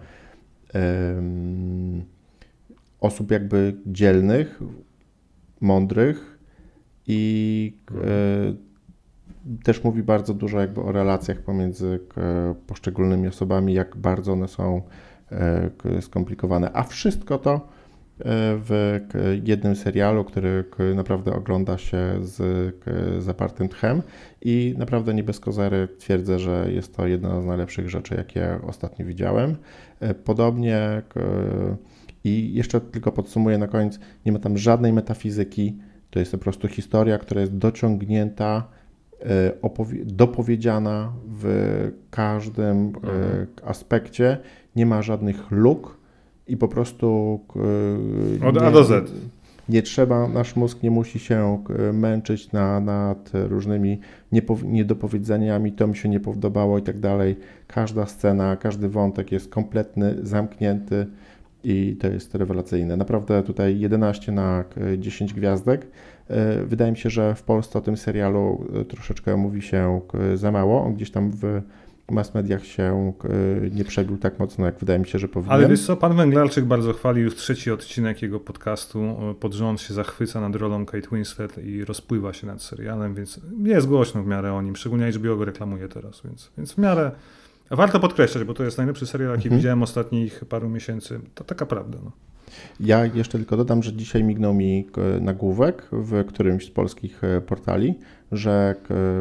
[3.00, 4.60] Osób jakby dzielnych,
[5.60, 6.38] mądrych
[7.06, 8.67] i e,
[9.64, 12.00] też mówi bardzo dużo jakby o relacjach pomiędzy
[12.66, 14.82] poszczególnymi osobami, jak bardzo one są
[15.32, 15.70] e,
[16.00, 16.70] skomplikowane.
[16.72, 17.68] A wszystko to
[18.64, 19.00] w
[19.44, 22.74] jednym serialu, który naprawdę ogląda się z
[23.18, 24.02] zapartym tchem
[24.42, 29.06] i naprawdę nie bez kozery twierdzę, że jest to jedna z najlepszych rzeczy, jakie ostatnio
[29.06, 29.56] widziałem.
[30.24, 31.02] Podobnie
[32.24, 35.78] i jeszcze tylko podsumuję na koniec, nie ma tam żadnej metafizyki,
[36.10, 38.77] to jest po prostu historia, która jest dociągnięta, e,
[40.04, 43.46] dopowiedziana w każdym e, mhm.
[43.64, 44.38] aspekcie,
[44.76, 45.98] nie ma żadnych luk,
[46.48, 47.40] i po prostu.
[48.46, 49.12] Od nie, A do Z.
[49.68, 54.00] Nie trzeba, nasz mózg nie musi się męczyć na, nad różnymi
[54.64, 57.36] niedopowiedzeniami, to mi się nie podobało i tak dalej.
[57.66, 61.06] Każda scena, każdy wątek jest kompletny, zamknięty
[61.64, 62.96] i to jest rewelacyjne.
[62.96, 64.64] Naprawdę tutaj 11 na
[64.98, 65.86] 10 gwiazdek.
[66.28, 70.00] E, wydaje mi się, że w Polsce o tym serialu e, troszeczkę mówi się
[70.34, 70.84] za mało.
[70.84, 71.62] On gdzieś tam w
[72.10, 73.12] mass mediach się
[73.70, 75.52] nie przebił tak mocno, jak wydaje mi się, że powinien.
[75.52, 79.00] Ale wiesz co, pan Węglarczyk bardzo chwalił już trzeci odcinek jego podcastu.
[79.00, 83.40] E, pod rząd się zachwyca nad rolą Kate Winslet i rozpływa się nad serialem, więc
[83.62, 87.10] jest głośno w miarę o nim, szczególnie HBO go reklamuje teraz, więc, więc w miarę
[87.70, 89.58] warto podkreślać, bo to jest najlepszy serial, jaki mhm.
[89.58, 91.20] widziałem ostatnich paru miesięcy.
[91.34, 91.98] To taka prawda.
[92.04, 92.12] No.
[92.80, 97.94] Ja jeszcze tylko dodam, że dzisiaj mignął mi e, nagłówek w którymś z polskich portali,
[98.32, 98.74] że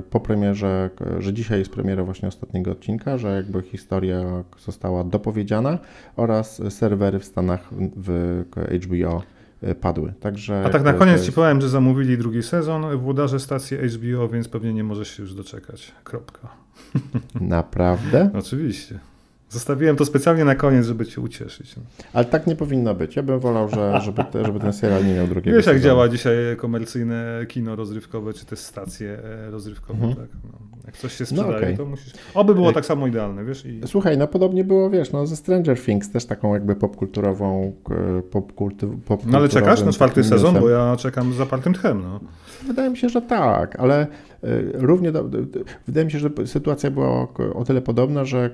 [0.10, 5.80] po premierze, że dzisiaj jest premiera właśnie ostatniego odcinka, że jakby historia została dopowiedziana
[6.16, 8.44] oraz serwery w Stanach w
[8.86, 9.22] HBO
[9.62, 10.14] e, padły.
[10.20, 11.26] Także A tak na koniec jest...
[11.26, 15.34] ci powiem, że zamówili drugi sezon włodarze stacji HBO, więc pewnie nie możesz się już
[15.34, 15.92] doczekać.
[16.04, 16.48] Kropka.
[17.42, 18.30] Naprawdę?
[18.34, 19.00] Oczywiście.
[19.50, 21.76] Zostawiłem to specjalnie na koniec, żeby cię ucieszyć.
[22.14, 23.16] Ale tak nie powinno być.
[23.16, 25.90] Ja bym wolał, że, żeby, te, żeby ten serial nie miał drugiego Wiesz, jak sezonu.
[25.90, 30.16] działa dzisiaj komercyjne kino rozrywkowe, czy też stacje e, rozrywkowe, mhm.
[30.16, 30.38] tak?
[30.44, 30.77] No.
[30.98, 31.78] Coś się no sprzedaje, no okay.
[31.78, 32.14] to musisz...
[32.34, 33.66] Oby było tak samo idealne, wiesz?
[33.66, 33.82] I...
[33.86, 37.74] Słuchaj, no podobnie było, wiesz, no ze Stranger Things też taką jakby popkulturową
[38.32, 40.60] popkultu, pop No ale czekasz na czwarty sezon?
[40.60, 42.20] Bo ja czekam z zapartym tchem, no.
[42.68, 44.08] Wydaje mi się, że tak, ale e,
[44.74, 45.30] równie do,
[45.88, 48.50] wydaje mi się, że sytuacja była o tyle podobna, że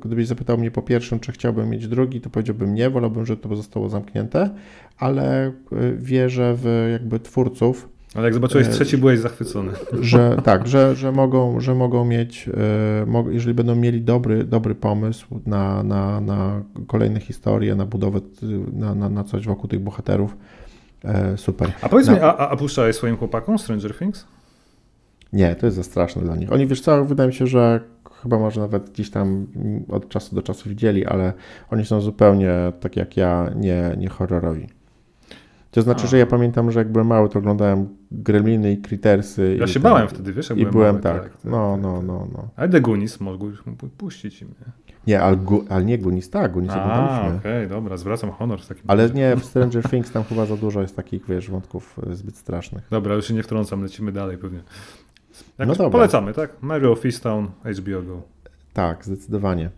[0.00, 3.56] gdybyś zapytał mnie po pierwszym, czy chciałbym mieć drugi, to powiedziałbym nie, wolałbym, żeby to
[3.56, 4.50] zostało zamknięte,
[4.98, 5.52] ale e,
[5.96, 9.72] wierzę w jakby twórców, ale jak zobaczyłeś e, trzeci, byłeś zachwycony.
[10.00, 12.50] Że tak, że, że, mogą, że mogą mieć,
[13.30, 18.20] jeżeli będą mieli dobry, dobry pomysł na, na, na kolejne historie, na budowę,
[18.72, 20.36] na, na, na coś wokół tych bohaterów,
[21.04, 21.72] E, super.
[21.82, 22.12] A powiedz no.
[22.12, 24.26] mi, a, a puszczałeś swoim chłopakom Stranger Things?
[25.32, 26.52] Nie, to jest za straszne dla nich.
[26.52, 27.80] Oni, wiesz co, wydaje mi się, że
[28.22, 29.46] chyba może nawet gdzieś tam
[29.88, 31.32] od czasu do czasu widzieli, ale
[31.70, 34.68] oni są zupełnie, tak jak ja, nie, nie horrorowi.
[35.70, 36.06] To znaczy, A.
[36.06, 39.56] że ja pamiętam, że jak byłem mały, to oglądałem Gremliny i Crittersy.
[39.60, 41.72] Ja i się bałem wtedy, wiesz, jak I byłem, byłem mały, tak, tak, tak, no,
[41.72, 42.06] tak, no, tak.
[42.06, 42.48] no, no.
[42.56, 43.58] Ale The Goonies mogłeś
[43.98, 44.72] puścić im, nie?
[45.06, 47.38] Nie, ale, gu, ale nie Gunis, tak, Gunis oglądaliśmy.
[47.38, 50.56] okej, okay, dobra, zwracam honor w takim Ale nie, w Stranger Things tam chyba za
[50.56, 52.86] dużo jest takich, wiesz, wątków e, zbyt strasznych.
[52.90, 54.60] Dobra, już się nie wtrącam, lecimy dalej pewnie.
[55.58, 55.90] Jak no dobra.
[55.90, 56.50] Polecamy, tak?
[56.60, 58.22] Mary of Easttown, HBO Go.
[58.72, 59.70] Tak, zdecydowanie.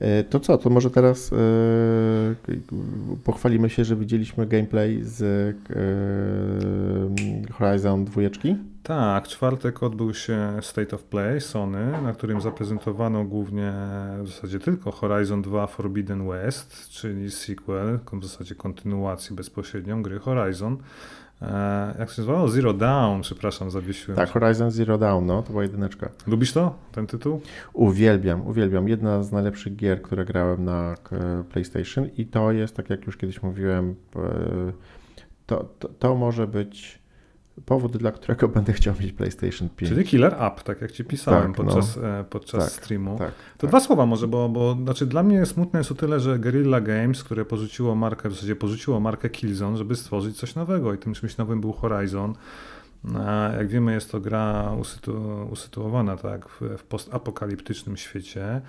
[0.00, 2.60] E, to co, to może teraz yy,
[3.24, 5.20] pochwalimy się, że widzieliśmy gameplay z
[5.70, 8.22] yy, Horizon 2.
[8.82, 13.72] Tak, czwartek odbył się State of Play Sony, na którym zaprezentowano głównie
[14.22, 20.76] w zasadzie tylko Horizon 2 Forbidden West, czyli sequel, w zasadzie kontynuacji bezpośrednią gry Horizon.
[21.42, 22.48] E, jak się nazywało?
[22.48, 24.16] Zero Down, przepraszam, zawiesiłem.
[24.16, 26.10] Tak, Horizon Zero Dawn, no, to była jedyneczka.
[26.26, 27.40] Lubisz to, ten tytuł?
[27.72, 28.88] Uwielbiam, uwielbiam.
[28.88, 33.16] Jedna z najlepszych gier, które grałem na e, PlayStation i to jest, tak jak już
[33.16, 34.20] kiedyś mówiłem, e,
[35.46, 36.98] to, to, to może być
[37.66, 39.92] powód, dla którego będę chciał mieć PlayStation 5.
[39.92, 41.64] Czyli Killer App, tak jak ci pisałem Tak, no.
[41.64, 43.18] podczas, e, podczas Tak, streamu.
[43.18, 43.70] Tak, To tak.
[43.70, 47.24] dwa słowa może, bo, bo znaczy dla mnie smutne jest o tyle, że Guerrilla Games,
[47.24, 51.36] które porzuciło markę, w zasadzie porzuciło markę Killzone, żeby stworzyć coś nowego i tym czymś
[51.36, 52.34] nowym był Horizon.
[53.16, 58.60] A Jak wiemy, jest to gra usytu, usytuowana tak, w, w postapokaliptycznym świecie,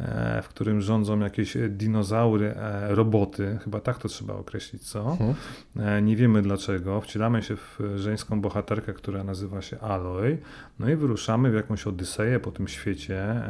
[0.00, 5.10] e, w którym rządzą jakieś dinozaury, e, roboty, chyba tak to trzeba określić, co?
[5.10, 5.34] Mhm.
[5.76, 7.00] E, Nie wiemy dlaczego.
[7.00, 10.38] Wcielamy się w żeńską bohaterkę, która nazywa się Aloy.
[10.78, 13.42] No i wyruszamy w jakąś odyseję po tym świecie.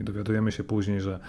[0.00, 1.20] I dowiadujemy się później, że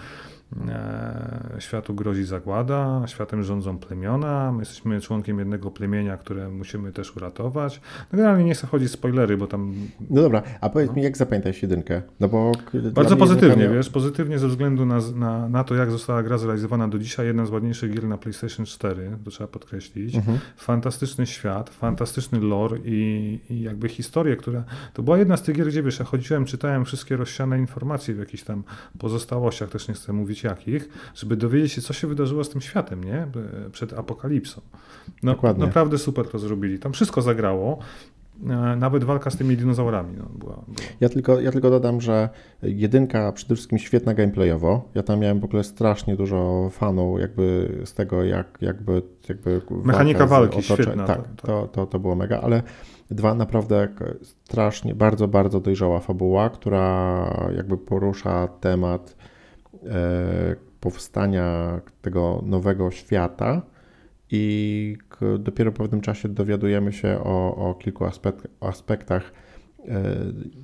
[1.58, 4.52] światu grozi zagłada, światem rządzą plemiona.
[4.52, 7.80] My jesteśmy członkiem jednego plemienia, które musimy też uratować.
[8.12, 9.74] No generalnie nie chcę chodzić w spoilery, bo tam
[10.10, 12.02] No dobra, a powiedz mi, jak zapamiętałeś jedynkę?
[12.20, 12.52] No bo
[12.92, 16.88] bardzo pozytywnie, jedynka wiesz, pozytywnie ze względu na, na, na to, jak została gra zrealizowana
[16.88, 17.26] do dzisiaj.
[17.26, 20.16] Jedna z ładniejszych gier na PlayStation 4, to trzeba podkreślić.
[20.16, 20.38] Mhm.
[20.56, 24.64] Fantastyczny świat, fantastyczny lore i, i jakby historię, która...
[24.92, 28.18] To była jedna z tych gier, gdzie wiesz, ja chodziłem, czytałem wszystkie rozsiane informacje w
[28.18, 28.62] jakichś tam
[28.98, 33.04] pozostałościach, też nie chcę mówić jakich, żeby dowiedzieć się, co się wydarzyło z tym światem,
[33.04, 33.26] nie?
[33.72, 34.60] Przed apokalipsą.
[35.22, 35.66] No, Dokładnie.
[35.66, 36.78] Naprawdę super to zrobili.
[36.78, 37.78] Tam wszystko zagrało.
[38.50, 40.88] E, Nawet walka z tymi dinozaurami no, była, była.
[41.00, 42.28] Ja tylko, ja tylko dodam, że
[42.62, 44.88] jedynka przede wszystkim świetna gameplayowo.
[44.94, 50.26] Ja tam miałem w ogóle strasznie dużo fanu jakby z tego, jak jakby, jakby Mechanika
[50.26, 51.46] walki świetna, Tak, tak, tak.
[51.46, 52.62] To, to, to było mega, ale
[53.10, 53.88] dwa naprawdę
[54.22, 59.16] strasznie, bardzo, bardzo dojrzała fabuła, która jakby porusza temat
[60.80, 63.62] powstania tego nowego świata
[64.30, 64.96] i
[65.38, 69.32] dopiero po pewnym czasie dowiadujemy się o, o kilku aspek- aspektach,
[69.88, 70.02] e,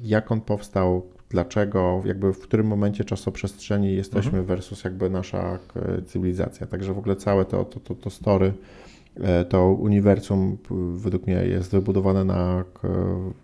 [0.02, 5.58] jak on powstał, dlaczego, jakby w którym momencie czasoprzestrzeni jesteśmy versus jakby nasza
[6.06, 6.66] cywilizacja.
[6.66, 8.52] Także w ogóle całe to, to, to, to story,
[9.20, 10.58] e, to uniwersum
[10.94, 12.64] według mnie jest wybudowane na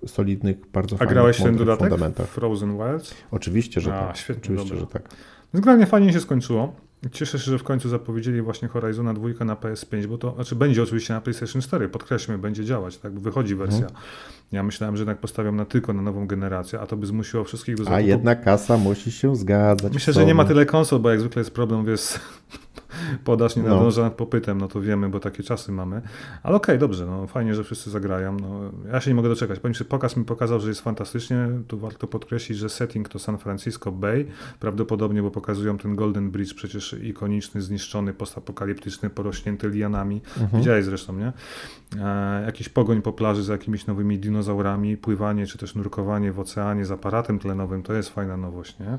[0.07, 1.89] solidnych, bardzo A fajnych, grałeś ten dodatek?
[1.89, 2.27] fundamentach.
[2.27, 3.15] Frozen Wilds?
[3.31, 4.17] Oczywiście, że A, tak.
[4.17, 4.81] świetnie, Oczywiście, dobra.
[4.81, 5.15] że tak.
[5.55, 6.73] Generalnie fajnie się skończyło.
[7.13, 10.83] Cieszę się, że w końcu zapowiedzieli właśnie Horizona 2 na PS5, bo to znaczy będzie
[10.83, 13.87] oczywiście na PlayStation 4, podkreślmy, będzie działać, tak, wychodzi wersja.
[13.87, 14.01] Mhm.
[14.53, 17.77] Ja myślałem, że jednak postawią na tylko na nową generację, a to by zmusiło wszystkich
[17.77, 18.09] do A zakupu.
[18.09, 19.93] jednak kasa musi się zgadzać.
[19.93, 22.21] Myślę, że nie ma tyle konsol, bo jak zwykle jest problem, wiesz,
[23.25, 23.69] podaż nie No.
[23.69, 26.03] nadąża nad popytem, no to wiemy, bo takie czasy mamy.
[26.43, 28.37] Ale okej, dobrze, no fajnie, że wszyscy zagrają.
[28.41, 28.61] No,
[28.93, 29.59] ja się nie mogę doczekać.
[29.59, 31.49] Powiem, że pokaz mi pokazał, że jest fantastycznie.
[31.69, 34.27] Tu warto podkreślić, że setting to San Francisco Bay.
[34.61, 40.21] Prawdopodobnie, bo pokazują ten Golden Bridge, przecież ikoniczny, zniszczony, postapokaliptyczny, porośnięty lianami.
[40.41, 40.61] Mhm.
[40.61, 41.33] Widziałeś zresztą, nie?
[42.03, 46.85] E, jakiś pogoń po plaży za jakimiś nowymi dinozaurami, pływanie czy też nurkowanie w oceanie
[46.85, 48.99] z aparatem tlenowym, to jest fajna nowość, nie?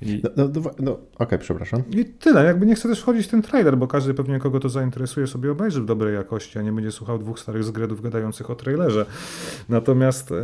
[0.00, 1.82] I, No, no, no, no okej, przepraszam.
[1.90, 2.44] i tyle.
[2.44, 5.52] Jakby nie chcę też wchodzić w ten trailer, bo każdy pewnie kogo to zainteresuje sobie
[5.52, 9.06] obejrzy w dobrej jakości, a nie będzie słuchał dwóch starych zgredów gadających o trailerze.
[9.68, 10.34] Natomiast e,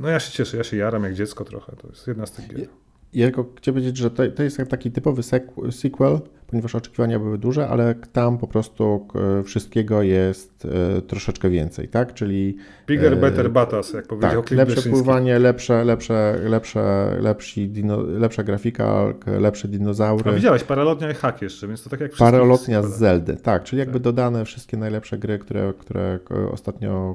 [0.00, 1.76] no ja się cieszę, ja się jaram jak dziecko trochę.
[1.76, 2.68] To jest jedna z tych gier.
[3.14, 7.38] Ja tylko chcę powiedzieć, że to, to jest taki typowy sequ- sequel, ponieważ oczekiwania były
[7.38, 10.66] duże, ale tam po prostu k- wszystkiego jest
[10.96, 12.14] e, troszeczkę więcej, tak?
[12.14, 18.02] Czyli Bigger, e, better, batas, jak powiedział tak, lepsze pływanie, lepsze, lepsze, lepsze, lepsi dino,
[18.02, 20.32] lepsza grafika, lepsze A dinozaury.
[20.32, 22.98] widziałeś, paralotnia i hak jeszcze, więc to tak jak wszystkie Paralotnia z.
[22.98, 24.02] Zeldy, tak, czyli jakby Tak.
[24.02, 26.18] dodane wszystkie najlepsze gry, które, które
[26.52, 27.14] ostatnio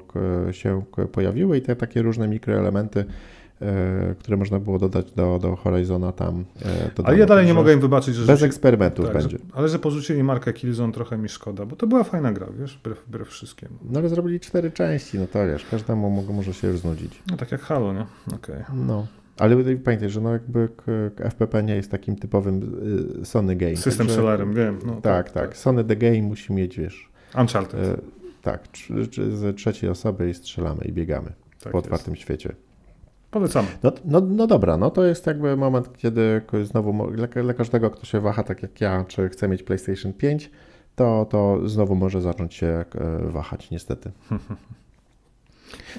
[0.52, 3.06] się pojawiły i te takie różne mikroelementy, e,
[4.20, 6.46] które można było dodać do, do Horizona tam.
[6.62, 7.18] e, Ale dodano.
[7.18, 9.38] ja dalej nie mogę im wybaczyć, że Bez rzuci- eksperymentów tak, będzie.
[9.38, 12.78] Że, ale że porzucili markę Killzone trochę mi szkoda, bo to była fajna gra, wiesz,
[12.78, 13.76] wbrew, wbrew wszystkiemu.
[13.90, 17.24] No ale zrobili cztery części, no to wiesz, każdemu mo- może się już znudzić.
[17.32, 18.06] No tak jak Halo, nie?
[18.36, 18.64] Okej.
[18.74, 19.08] No.
[19.40, 20.70] Ale pamiętaj, że no jakby
[21.18, 22.80] FPP nie jest takim typowym
[23.22, 23.76] y, Sony game.
[23.78, 24.80] System Także- wiem.
[24.86, 25.58] No, Tak, tak.
[25.58, 27.80] Sony The Game musi mieć, wiesz, Uncharted.
[27.80, 27.98] e,
[28.42, 28.64] tak,
[29.30, 32.56] z trzeciej osoby i strzelamy i biegamy tak po otwartym świecie.
[33.34, 33.68] Polecamy.
[33.84, 37.12] No, no, no dobra, no to jest jakby moment, kiedy znowu
[37.44, 40.52] dla każdego, kto się waha tak jak ja, czy chce mieć PlayStation 5,
[40.96, 42.86] to, to znowu może zacząć się e,
[43.30, 44.12] wahać niestety.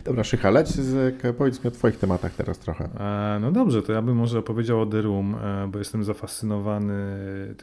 [0.05, 2.85] Dobra, Szycha, leć z, powiedz mi o twoich tematach teraz trochę.
[2.85, 6.95] E, no dobrze, to ja bym może opowiedział o The Room, e, bo jestem zafascynowany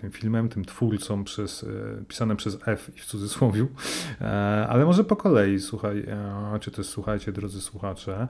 [0.02, 3.66] tym filmem, tym twórcą przez, e, pisane przez F i w cudzysłowie,
[4.22, 4.26] e,
[4.70, 6.00] ale może po kolei, słuchaj,
[6.56, 8.28] e, czy też słuchajcie, drodzy słuchacze.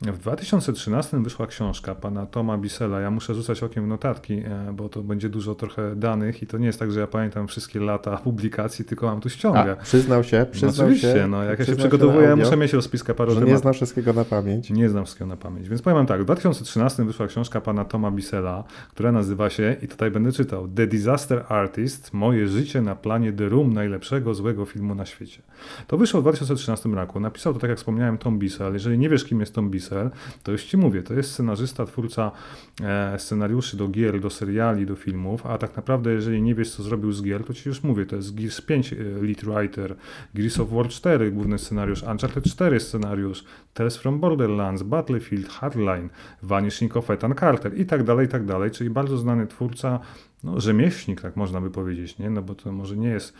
[0.00, 4.88] W 2013 wyszła książka pana Toma Bisela, ja muszę rzucać okiem w notatki, e, bo
[4.88, 8.16] to będzie dużo trochę danych i to nie jest tak, że ja pamiętam wszystkie lata
[8.24, 9.76] publikacji, tylko mam tu ściągę.
[9.80, 11.28] A, przyznał się, przyznał oczywiście, się.
[11.28, 13.54] no jak ja się przygotowuję, ja muszę mieć rozpiskę paru Że tematów.
[13.54, 14.70] nie zna wszystkiego na pamięć.
[14.70, 15.68] Nie znam wszystkiego na pamięć.
[15.68, 20.10] Więc powiem tak, w 2013 wyszła książka pana Toma Bisela, która nazywa się, i tutaj
[20.10, 25.06] będę czytał, The Disaster Artist, moje życie na planie The Room, najlepszego złego filmu na
[25.06, 25.42] świecie.
[25.86, 27.20] To wyszło w 2013 roku.
[27.20, 28.72] Napisał to, tak jak wspomniałem, Tom Bissell.
[28.72, 30.10] Jeżeli nie wiesz, kim jest Tom Bissell,
[30.42, 32.30] to już ci mówię, to jest scenarzysta, twórca
[32.82, 36.82] e, scenariuszy do gier, do seriali, do filmów, a tak naprawdę, jeżeli nie wiesz, co
[36.82, 39.96] zrobił z gier, to ci już mówię, to jest Gears 5 e, lead writer,
[40.34, 43.13] Gears of War 4 główny scenariusz, Uncharted 4 scenariusz,
[43.74, 46.08] Tales from Borderlands, Battlefield, Hardline,
[46.42, 50.00] Vanishing of Ethan Carter i tak dalej, i tak dalej, czyli bardzo znany twórca,
[50.44, 52.30] no, rzemieślnik, tak można by powiedzieć, nie?
[52.30, 53.34] no bo to może nie jest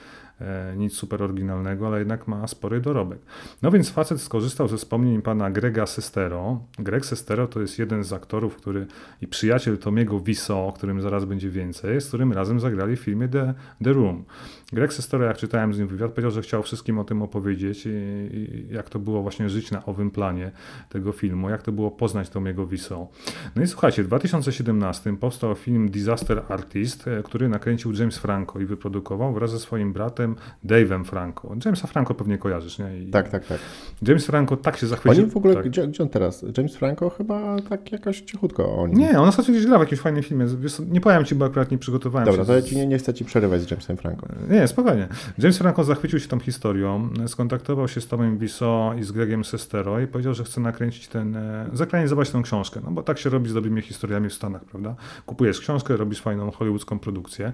[0.77, 3.19] nic super oryginalnego, ale jednak ma spory dorobek.
[3.63, 6.61] No więc facet skorzystał ze wspomnień pana Grega Sestero.
[6.79, 8.87] Greg Sestero to jest jeden z aktorów, który
[9.21, 13.29] i przyjaciel Tomiego Wiseau, o którym zaraz będzie więcej, z którym razem zagrali w filmie
[13.29, 14.25] The, The Room.
[14.73, 17.91] Greg Sestero, jak czytałem z nim wywiad, powiedział, że chciał wszystkim o tym opowiedzieć, i,
[17.91, 20.51] i jak to było właśnie żyć na owym planie
[20.89, 23.09] tego filmu, jak to było poznać Tomiego Wiseau.
[23.57, 28.67] No i słuchajcie, w 2017 powstał film Disaster Artist, e, który nakręcił James Franco i
[28.67, 30.34] wyprodukował wraz ze swoim bratem
[30.65, 31.57] Dave'em Franco.
[31.65, 32.99] Jamesa Franco pewnie kojarzysz, nie?
[32.99, 33.59] I Tak, tak, tak.
[34.03, 35.23] James Franco tak się zachwycił.
[35.23, 35.69] Oni w ogóle, tak.
[35.69, 36.45] gdzie, gdzie on teraz?
[36.59, 38.99] James Franco chyba tak jakoś cichutko o nim.
[38.99, 40.47] Nie, on ostatnio gdzieś gra w jakimś fajnym filmie.
[40.91, 42.47] Nie powiem ci, bo akurat nie przygotowałem Dobra, się.
[42.47, 44.27] to ja ci nie, nie chcę ci przerywać z Jamesem Franco.
[44.51, 45.09] Nie, spokojnie.
[45.39, 50.01] James Franco zachwycił się tą historią, skontaktował się z Tomem Wiseau i z Gregiem Sestero
[50.01, 53.51] i powiedział, że chce nakręcić ten, e, zakranizować tą książkę, no bo tak się robi
[53.51, 54.95] z dobrymi historiami w Stanach, prawda?
[55.27, 57.53] Kupujesz książkę, robisz fajną hollywoodzką produkcję,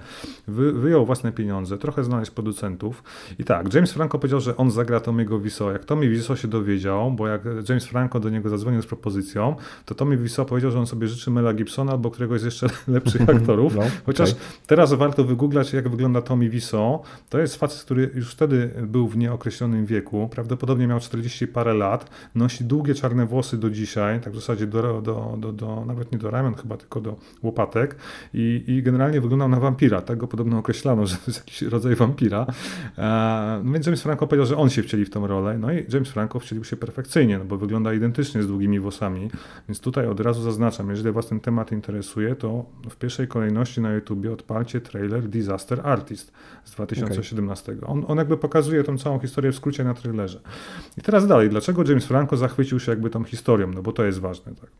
[0.48, 2.59] Wy, wyjął własne pieniądze, trochę znaleźć producentów
[3.38, 5.70] i tak, James Franco powiedział, że on zagra Tomiego Wiseau.
[5.70, 9.94] Jak Tommy Wiseau się dowiedział, bo jak James Franco do niego zadzwonił z propozycją, to
[9.94, 13.74] Tommy Wiseau powiedział, że on sobie życzy Mela Gibsona albo któregoś z jeszcze lepszych aktorów,
[13.76, 14.42] No, chociaż okej.
[14.66, 17.02] Teraz warto wygooglać, jak wygląda Tommy Wiseau.
[17.28, 20.28] To jest facet, który już wtedy był w nieokreślonym wieku.
[20.32, 22.10] Prawdopodobnie miał 40 parę lat.
[22.34, 26.18] Nosi długie czarne włosy do dzisiaj, tak w zasadzie do, do, do, do nawet nie
[26.18, 27.96] do ramion chyba, tylko do łopatek.
[28.34, 30.02] I, I generalnie wyglądał na wampira.
[30.02, 32.46] Tak go podobno określano, że to jest jakiś rodzaj wampira.
[32.98, 35.58] E, no więc James Franco powiedział, że on się wcieli w tą rolę.
[35.58, 39.30] No i James Franco wcielił się perfekcyjnie, no bo wygląda identycznie z długimi włosami.
[39.68, 43.92] Więc tutaj od razu zaznaczam, jeżeli Was ten temat interesuje, to w pierwszej kolejności na
[43.92, 46.32] YouTubie odpalcie trailer Disaster Artist
[46.64, 47.76] z 2017.
[47.86, 50.40] On, on jakby pokazuje tą całą historię w skrócie na trailerze.
[50.98, 53.72] I teraz dalej, dlaczego James Franco zachwycił się jakby tą historią?
[53.72, 54.70] No bo to jest ważne, tak.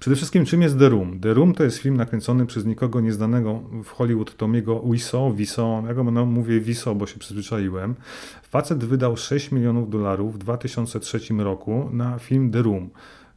[0.00, 1.20] Przede wszystkim, czym jest The Room?
[1.20, 5.94] The Room to jest film nakręcony przez nikogo nieznanego w Hollywood Tomiego Wiseau, Wiseau, ja
[5.94, 7.94] go no, mówię Wiseau, bo się przyzwyczaiłem.
[8.42, 12.90] Facet wydał 6 milionów dolarów w 2003 roku na film The Room.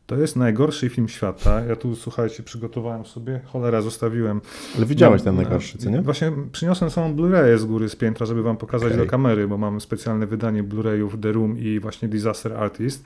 [0.08, 1.66] To jest najgorszy film świata.
[1.66, 4.42] Ja tu, słuchajcie, przygotowałem sobie, cholera, zostawiłem.
[4.78, 6.02] Ale widziałeś ten No, najgorszy, co nie?
[6.02, 9.06] Właśnie przyniosłem samą Blu-rayę z góry z piętra, żeby wam pokazać Okej.
[9.06, 13.06] do kamery, bo mam specjalne wydanie Blu-rayów The Room i właśnie Disaster Artist.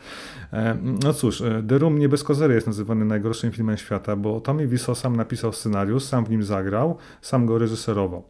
[0.54, 4.42] E, No cóż, e, The Room nie bez kozery jest nazywany najgorszym filmem świata, bo
[4.42, 8.24] Tommy Wiseau sam napisał scenariusz, sam w nim zagrał, sam go reżyserował.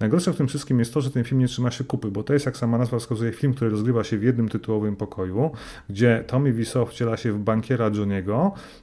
[0.00, 2.32] Najgorsze w tym wszystkim jest to, że ten film nie trzyma się kupy, bo to
[2.32, 5.50] jest, jak sama nazwa wskazuje, film, który rozgrywa się w jednym tytułowym pokoju,
[5.90, 7.90] gdzie Tommy Wiseau wciela się w bankiera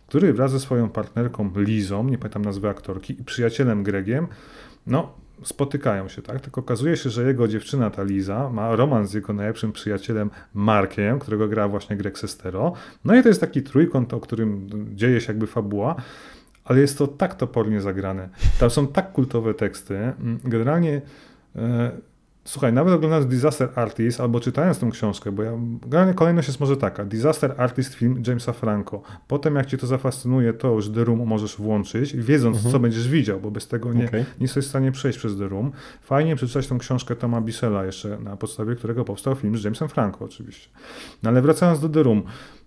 [0.07, 4.27] Który wraz ze swoją partnerką Lizą, nie pamiętam nazwy aktorki, i przyjacielem Gregiem,
[4.87, 6.41] no, spotykają się, tak?
[6.41, 11.19] Tylko okazuje się, że jego dziewczyna, ta Liza, ma romans z jego najlepszym przyjacielem Markiem,
[11.19, 12.73] którego gra właśnie Greg Sestero.
[13.05, 15.95] No i to jest taki trójkąt, o którym dzieje się jakby fabuła,
[16.65, 18.29] ale jest to tak topornie zagrane.
[18.59, 19.95] Tam są tak kultowe teksty.
[19.95, 21.01] Mm, Generalnie
[21.55, 21.91] e,
[22.45, 25.51] Słuchaj, nawet oglądając Disaster Artist albo czytając tą książkę, bo ja,
[25.81, 29.01] generalnie kolejność jest może taka, Disaster Artist film Jamesa Franco.
[29.27, 32.71] Potem jak cię to zafascynuje, to już The Room możesz włączyć, wiedząc Mhm.
[32.73, 34.21] co będziesz widział, bo bez tego nie, Okej.
[34.21, 35.71] nie jesteś w stanie przejść przez The Room.
[36.01, 40.25] Fajnie przeczytać tą książkę Toma Bissella jeszcze, na podstawie którego powstał film z Jamesem Franco
[40.25, 40.69] oczywiście.
[41.23, 42.23] No ale wracając do The Room,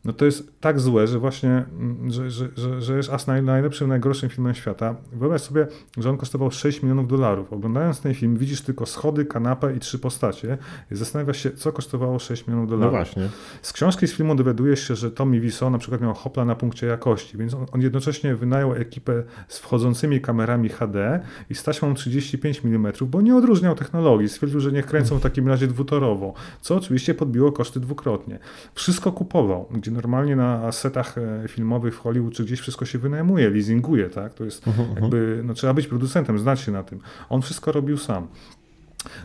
[0.06, 3.88] no to jest tak złe, że właśnie, mm, że, że, że, że jest naj, najlepszym,
[3.88, 4.94] najgorszym filmem świata.
[5.12, 5.66] Wyobraź sobie,
[5.98, 7.52] że on kosztował 6 milionów dolarów.
[7.52, 10.58] Oglądając ten film widzisz tylko schody, kanapę i trzy postacie
[10.90, 12.92] i zastanawiasz się, co kosztowało 6 milionów No dolarów.
[12.92, 13.28] właśnie.
[13.62, 16.86] Z książki z filmu dowiadujesz się, że Tommy Wiseau na przykład miał hopla na punkcie
[16.86, 22.60] jakości, więc on, on jednocześnie wynajął ekipę z wchodzącymi kamerami HD i z taśmą 35
[22.64, 24.28] mm, bo nie odróżniał technologii.
[24.28, 28.38] Stwierdził, że niech kręcą w takim razie dwutorowo, co oczywiście podbiło koszty dwukrotnie.
[28.74, 33.50] Wszystko kupował, gdzie normalnie na setach e, filmowych w Hollywood czy gdzieś wszystko się wynajmuje,
[33.50, 34.34] leasinguje, tak?
[34.34, 35.04] To jest mhm, mhm.
[35.04, 37.00] jakby, no trzeba być producentem, znać się na tym.
[37.28, 38.26] On wszystko robił sam.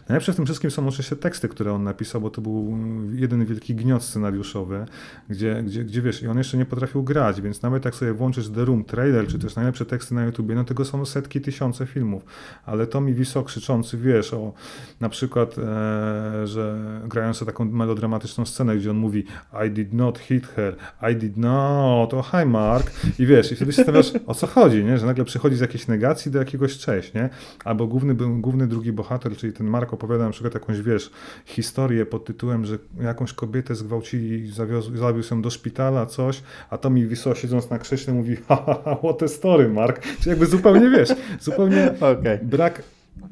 [0.10, 2.78] Najlepsze w tym wszystkim są oczywiście teksty, które on napisał, bo to był
[3.14, 4.86] jeden wielki gniot scenariuszowy,
[5.30, 8.50] gdzie, gdzie, gdzie wiesz, i on jeszcze nie potrafił grać, więc nawet jak sobie włączysz
[8.50, 12.26] The Room trailer, czy też najlepsze teksty na YouTubie, no tego są setki, tysiące filmów,
[12.66, 14.54] ale to mi Wiso krzyczący, wiesz, o
[15.00, 19.26] na przykład, e, że grając taką melodramatyczną scenę, gdzie on mówi
[19.68, 20.76] I did not hit her,
[21.12, 24.84] I did not, to hi Mark i wiesz, i wtedy się zastanawiasz, o co chodzi,
[24.84, 24.98] nie?
[24.98, 27.30] że nagle przychodzi z jakiejś negacji do jakiegoś cześć, nie?
[27.66, 31.11] albo główny, główny drugi bohater, czyli ten Mark opowiada na przykład jakąś, wiesz,
[31.45, 36.78] historię pod tytułem, że jakąś kobietę zgwałcili i zawiózł, zawiózł ją do szpitala, coś, a
[36.78, 40.01] to mi Wiso siedząc na krześle mówi, ha, ha, ha, what a story, Mark.
[40.01, 41.09] Czyli jakby zupełnie, wiesz,
[41.39, 42.39] zupełnie okay.
[42.43, 42.84] brak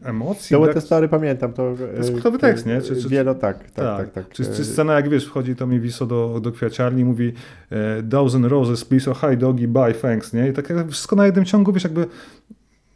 [0.04, 0.54] emocji.
[0.54, 0.74] No, brak...
[0.74, 1.54] te story pamiętam.
[1.54, 2.82] To, to jest gotowy tekst, nie?
[2.82, 3.98] Czy, czy, Wielo, tak, tak, tak.
[3.98, 4.30] tak, tak.
[4.30, 7.34] Czy, czy scena, jak wiesz, wchodzi to mi Wiso do, do kwiaciarni i mówi
[7.72, 10.48] e, thousand roses, please, oh hi doggy, bye, thanks, nie?
[10.48, 12.06] I tak wszystko na jednym ciągu, wiesz, jakby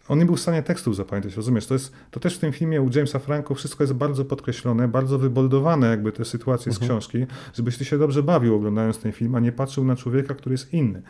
[0.07, 1.67] on nie był w stanie tekstów zapamiętać, rozumiesz?
[1.67, 5.19] To, jest, to też w tym filmie u Jamesa Franco wszystko jest bardzo podkreślone, bardzo
[5.19, 6.89] wyboldowane jakby te sytuacje z mhm.
[6.89, 10.53] książki, żebyś ty się dobrze bawił oglądając ten film, a nie patrzył na człowieka, który
[10.53, 11.01] jest inny.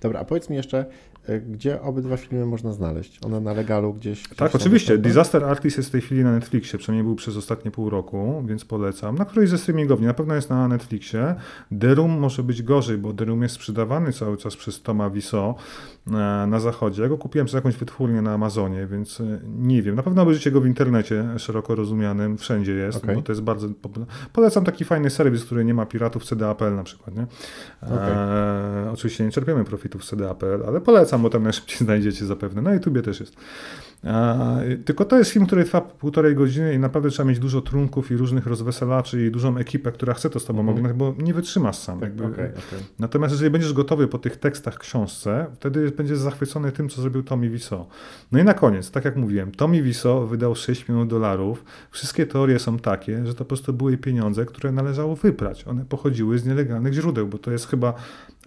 [0.00, 0.86] Dobra, a powiedz mi jeszcze,
[1.26, 3.20] e, gdzie obydwa filmy można znaleźć?
[3.24, 4.22] One na legalu gdzieś?
[4.22, 4.98] gdzieś tak, oczywiście.
[4.98, 8.64] Disaster Artist jest w tej chwili na Netflixie, przynajmniej był przez ostatnie pół roku, więc
[8.64, 9.18] polecam.
[9.18, 11.34] Na którejś ze streamingowni, na pewno jest na Netflixie.
[11.80, 15.54] The Room może być gorzej, bo The Room jest sprzedawany cały czas przez Toma Wiseau
[16.06, 16.10] e,
[16.46, 17.02] na zachodzie.
[17.02, 19.94] Ja go kupiłem przez jakąś wytwórnię na Amazonie, więc e, nie wiem.
[19.94, 23.14] Na pewno obejrzycie go w internecie szeroko rozumianym, wszędzie jest, okay.
[23.14, 23.68] bo to jest bardzo
[24.32, 27.26] Polecam taki fajny serwis, który nie ma piratów CDAPL na przykład, nie?
[27.82, 27.98] Okay.
[27.98, 32.62] E, oczywiście nie czerpiemy profitów CDAPL, ale polecam, bo tam najszybciej znajdziecie zapewne.
[32.62, 33.36] Na YouTubie też jest.
[34.84, 38.16] Tylko to jest film, który trwa półtorej godziny i naprawdę trzeba mieć dużo trunków i
[38.16, 40.70] różnych rozweselaczy i dużą ekipę, która chce to z tobą mm.
[40.74, 42.00] oglądać, bo nie wytrzymasz sam.
[42.00, 42.12] Tak.
[42.12, 42.52] Okay, okay.
[42.98, 47.50] Natomiast jeżeli będziesz gotowy po tych tekstach książce, wtedy będziesz zachwycony tym, co zrobił Tommy
[47.50, 47.86] Wiseau.
[48.32, 51.64] No i na koniec, tak jak mówiłem, Tommy Wiseau wydał 6 milionów dolarów.
[51.90, 55.68] Wszystkie teorie są takie, że to po prostu były pieniądze, które należało wyprać.
[55.68, 57.94] One pochodziły z nielegalnych źródeł, bo to jest chyba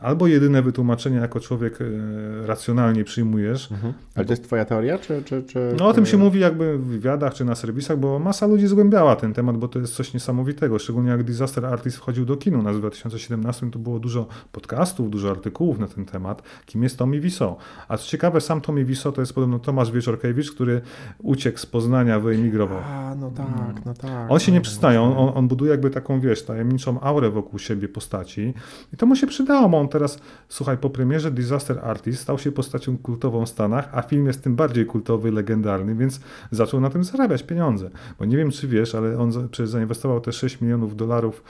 [0.02, 3.72] albo jedyne wytłumaczenie jako człowiek e, racjonalnie przyjmujesz.
[3.72, 3.93] Mhm.
[4.16, 5.76] Ale to jest twoja teoria, czy, czy, czy...
[5.80, 9.16] No o tym się mówi jakby w wywiadach, czy na serwisach, bo masa ludzi zgłębiała
[9.16, 12.76] ten temat, bo to jest coś niesamowitego, szczególnie jak Disaster Artist wchodził do kinu nas
[12.76, 17.56] w 2017, to było dużo podcastów, dużo artykułów na ten temat, kim jest Tommy Wiseau.
[17.88, 20.82] A co ciekawe, sam Tommy Wiseau to jest podobno Tomasz Wieczorkiewicz, który
[21.20, 22.80] uciekł z Poznania, wyemigrował.
[22.86, 24.32] A, no tak, no tak.
[24.32, 27.88] On się nie no, przystaje, on, on buduje jakby taką, wiesz, tajemniczą aurę wokół siebie
[27.88, 28.54] postaci
[28.93, 30.19] i to mu się przydało, bo teraz,
[30.49, 34.55] słuchaj, po premierze Disaster Artist stał się postacią kultową w Stanach, a film jest tym
[34.55, 36.19] bardziej kultowy, legendarny, więc
[36.51, 37.89] zaczął na tym zarabiać pieniądze.
[38.19, 41.43] Bo nie wiem, czy wiesz, ale on przecież zainwestował te 6 milionów dolarów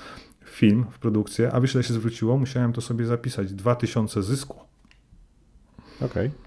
[0.46, 2.38] w film, w produkcję, a wiesz, ile się zwróciło?
[2.38, 3.54] Musiałem to sobie zapisać.
[3.54, 4.77] 2000 zysku.
[6.02, 6.32] Okej.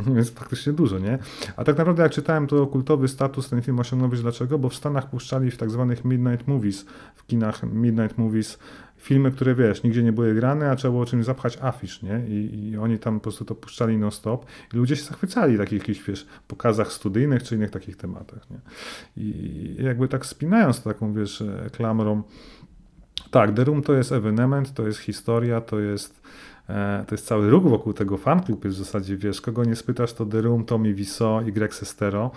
[0.00, 0.14] Okay.
[0.14, 1.18] Więc faktycznie dużo, nie?
[1.56, 4.58] A tak naprawdę jak czytałem, to kultowy status ten film osiągnął, wiesz dlaczego?
[4.58, 8.58] Bo w Stanach puszczali w tak zwanych midnight movies, w kinach midnight movies
[9.04, 12.22] filmy, które wiesz, nigdzie nie były grane, a trzeba było czymś zapchać afisz, nie?
[12.28, 16.02] I, i oni tam po prostu to puszczali non-stop i ludzie się zachwycali takich jakichś,
[16.08, 18.58] wiesz, pokazach studyjnych czy innych takich tematach, nie?
[19.16, 22.22] I jakby tak spinając taką, wiesz, e, klamrą,
[23.30, 26.22] tak, The Room to jest ewenement, to jest historia, to jest
[27.06, 30.26] to jest cały ruch wokół tego fanklub jest w zasadzie, wiesz, kogo nie spytasz, to
[30.26, 30.94] The Room, Tommy
[31.46, 32.30] i Greg Sestero.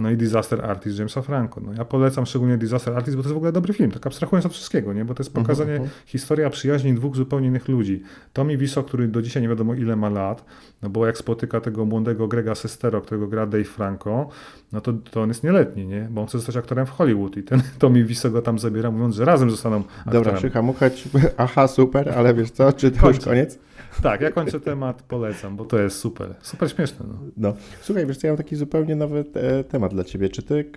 [0.00, 1.60] No i Disaster Artist Jamesa Franco.
[1.60, 4.46] No ja polecam szczególnie Disaster Artist, bo to jest w ogóle dobry film, tak abstrahując
[4.46, 5.04] od wszystkiego, nie?
[5.04, 5.90] bo to jest mhm, pokazanie uh mhm.
[5.90, 6.10] -huh.
[6.10, 8.02] historia przyjaźni dwóch zupełnie innych ludzi.
[8.32, 10.44] Tommy Wiseau, który do dzisiaj nie wiadomo ile ma lat,
[10.82, 14.28] no bo jak spotyka tego młodego Grega Sestero, którego gra Dave Franco,
[14.72, 16.08] no to, to on jest nieletni, nie?
[16.10, 19.14] bo on chce zostać aktorem w Hollywood i ten Tommy Wiseau go tam zabiera, mówiąc,
[19.14, 20.24] że razem zostaną aktorem.
[20.24, 23.58] Dobra, Szycha, muchać, aha, super, ale wiesz co, czy to już koniec?
[24.02, 27.06] Tak, ja kończę temat, polecam, bo to jest super, super śmieszne.
[27.08, 27.18] No.
[27.36, 27.54] no.
[27.80, 30.28] Słuchaj, wiesz co, ja mam taki zupełnie nowy te temat dla Ciebie.
[30.28, 30.70] Czy Ty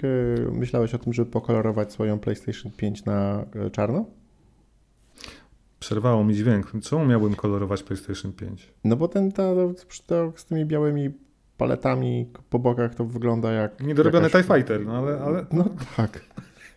[0.52, 4.06] myślałeś o tym, żeby pokolorować swoją PlayStation 5 na e, czarno?
[5.80, 6.72] Przerwało mi dźwięk.
[6.84, 8.74] Czemu miałbym kolorować PlayStation 5?
[8.84, 9.44] No bo ten ta,
[10.08, 11.12] to, z tymi białymi
[11.64, 13.80] paletami po bokach to wygląda jak...
[13.80, 14.46] Niedorobiony jakaś...
[14.46, 15.20] TIE Fighter, no ale...
[15.20, 15.46] ale...
[15.52, 15.66] No
[15.98, 16.22] tak.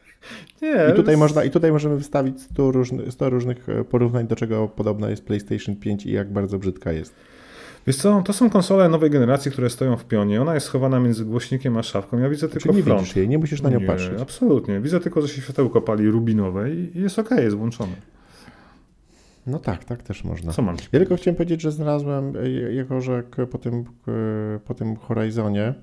[0.63, 4.37] Nie, I, tutaj można, I tutaj możemy wystawić 100, różny, 100 różnych e, porównań, do
[4.37, 7.15] czego podobna jest PlayStation 5 i jak bardzo brzydka jest.
[7.87, 10.43] Wiesz co, to są konsole nowej generacji, które stoją w pionie.
[10.43, 12.19] Ona jest schowana między głośnikiem a szafką.
[12.19, 13.01] Ja widzę tylko nie front.
[13.01, 14.21] widzisz jej, nie musisz na nią nie, patrzeć.
[14.21, 14.81] Absolutnie.
[14.81, 17.93] Widzę tylko, że się światełko pali rubinowe i jest ok, jest włączone.
[19.47, 20.53] No tak, tak też można.
[20.53, 20.77] Co mam?
[20.93, 25.75] Ja tylko chciałem powiedzieć, że znalazłem, e, jako że po tym, e, po tym Horizonie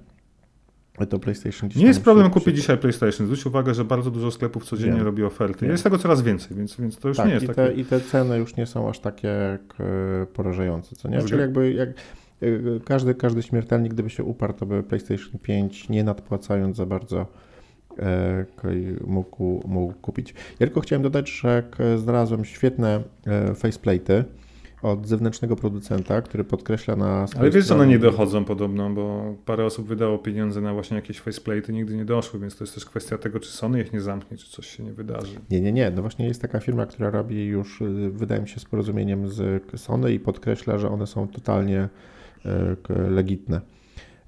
[1.09, 3.27] to PlayStation Nie jest problem kupić dzisiaj PlayStation.
[3.27, 5.05] Zwróć uwagę, że bardzo dużo sklepów codziennie Wiem.
[5.05, 5.65] robi oferty.
[5.65, 7.61] Jest tego coraz więcej, więc, więc to już tak, nie jest i takie...
[7.61, 9.59] Te, I te ceny już nie są aż takie e,
[10.33, 11.21] porażające, co nie?
[11.21, 11.95] Czyli jakby jak, e,
[12.85, 17.25] każdy, każdy śmiertelnik, gdyby się uparł, to by PlayStation 5 nie nadpłacając za bardzo e,
[19.07, 20.33] mógł, mógł kupić.
[20.33, 21.63] Ja tylko chciałem dodać, że
[21.97, 23.03] znalazłem świetne
[23.53, 24.23] faceplate'y
[24.83, 29.65] od zewnętrznego producenta, który podkreśla na Ale wiesz, że one nie dochodzą podobno, bo parę
[29.65, 33.17] osób wydało pieniądze na właśnie jakieś faceplate nigdy nie doszły, więc to jest też kwestia
[33.17, 35.35] tego, czy Sony ich nie zamknie, czy coś się nie wydarzy.
[35.51, 35.91] Nie, nie, nie.
[35.91, 39.63] No właśnie jest taka firma, która robi już, y, wydaje mi się, z porozumieniem z
[39.75, 41.89] Sony i podkreśla, że one są totalnie
[42.45, 43.61] y, legitne.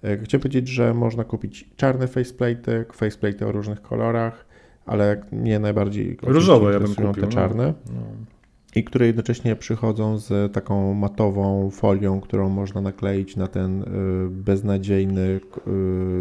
[0.06, 4.46] Y, chciałem powiedzieć, że można kupić czarne faceplate, faceplate o różnych kolorach,
[4.86, 7.28] ale mnie najbardziej różowe ja bym kupił, te no.
[7.28, 7.74] czarne.
[7.86, 7.94] No.
[7.96, 8.36] No
[8.76, 13.86] i które jednocześnie przychodzą z taką matową folią, którą można nakleić na ten y,
[14.30, 15.40] beznadziejny,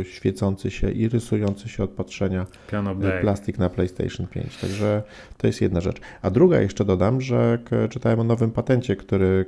[0.01, 4.57] y, świecący się i rysujący się od patrzenia y, plastik na PlayStation 5.
[4.57, 5.03] Także
[5.37, 6.01] to jest jedna rzecz.
[6.23, 7.59] A druga jeszcze dodam, że
[7.91, 9.47] czytałem o nowym patencie, który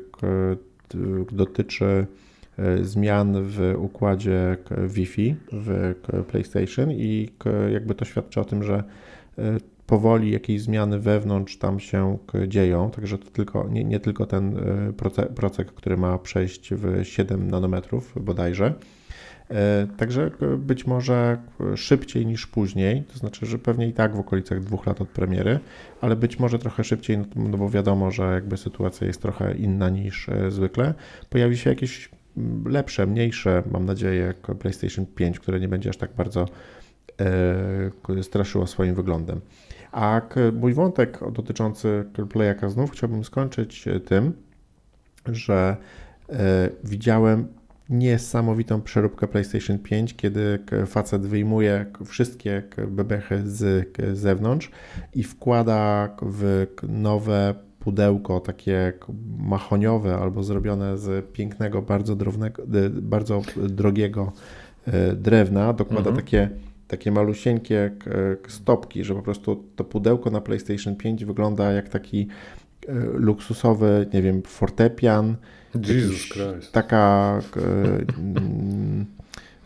[1.33, 2.07] dotyczy
[2.83, 4.57] zmian w układzie
[4.89, 5.95] Wi-Fi w
[6.29, 7.29] PlayStation i
[7.73, 8.85] jakby to świadczy o tym, że
[9.87, 14.93] powoli jakieś zmiany wewnątrz tam się dzieją, także to tylko, nie, nie tylko ten e,
[15.35, 18.75] procek, który ma przejść w 7 nanometrów bodajże.
[19.51, 21.39] E, także e, być może
[21.77, 25.59] szybciej niż później, to znaczy, że pewnie i tak w okolicach dwóch lat od premiery,
[26.01, 29.89] ale być może trochę szybciej, no, no bo wiadomo, że jakby sytuacja jest trochę inna
[29.91, 30.95] niż zwykle.
[31.31, 32.11] Pojawi się jakieś
[32.67, 36.47] lepsze, mniejsze, mam nadzieję, PlayStation 5, które nie będzie aż tak bardzo
[38.23, 39.41] straszyło swoim wyglądem.
[39.93, 40.21] A
[40.53, 44.33] mój wątek dotyczący Playaka znów chciałbym skończyć e, tym,
[45.27, 45.77] że
[46.29, 47.47] e, widziałem
[47.89, 54.71] niesamowitą przeróbkę PlayStation 5, kiedy facet wyjmuje wszystkie bebechy z zewnątrz
[55.15, 57.55] i wkłada w nowe
[57.87, 58.93] pudełko takie
[59.39, 62.63] mahoniowe albo zrobione z pięknego, bardzo, drobnego,
[62.93, 64.33] bardzo drogiego
[64.87, 66.17] e, drewna, dokłada mhm.
[66.17, 66.49] takie
[66.89, 67.91] takie malusieńkie
[68.49, 72.29] stopki, że po prostu to pudełko na PlayStation 5 wygląda jak taki
[72.89, 75.37] e, luksusowy, nie wiem, fortepian.
[75.75, 76.73] Jesus Christ.
[76.73, 77.41] Taka
[78.19, 79.07] mm,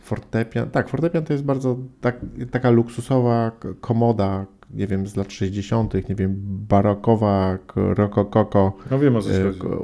[0.00, 6.08] fortepian, tak, fortepian to jest bardzo tak, taka luksusowa komoda, nie wiem, z lat 60.,
[6.08, 6.34] nie wiem,
[6.68, 9.30] barokowa, rokokoko, no wiem, o co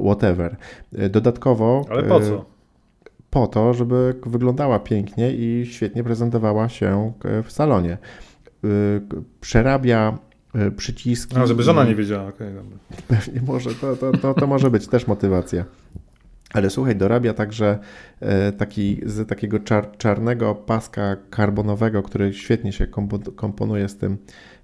[0.04, 0.56] whatever.
[0.92, 1.84] E, dodatkowo...
[1.90, 2.56] Ale po co?
[3.30, 7.12] po to, żeby wyglądała pięknie i świetnie prezentowała się
[7.44, 7.98] w salonie.
[9.40, 10.18] Przerabia
[10.76, 11.36] przyciski.
[11.36, 12.62] A, żeby żona nie wiedziała, okej, okay,
[13.08, 15.64] Pewnie może, to, to, to, to może być też motywacja.
[16.52, 17.78] Ale słuchaj, dorabia także
[18.20, 22.86] e, taki, z takiego czar, czarnego paska karbonowego, który świetnie się
[23.36, 24.18] komponuje z tym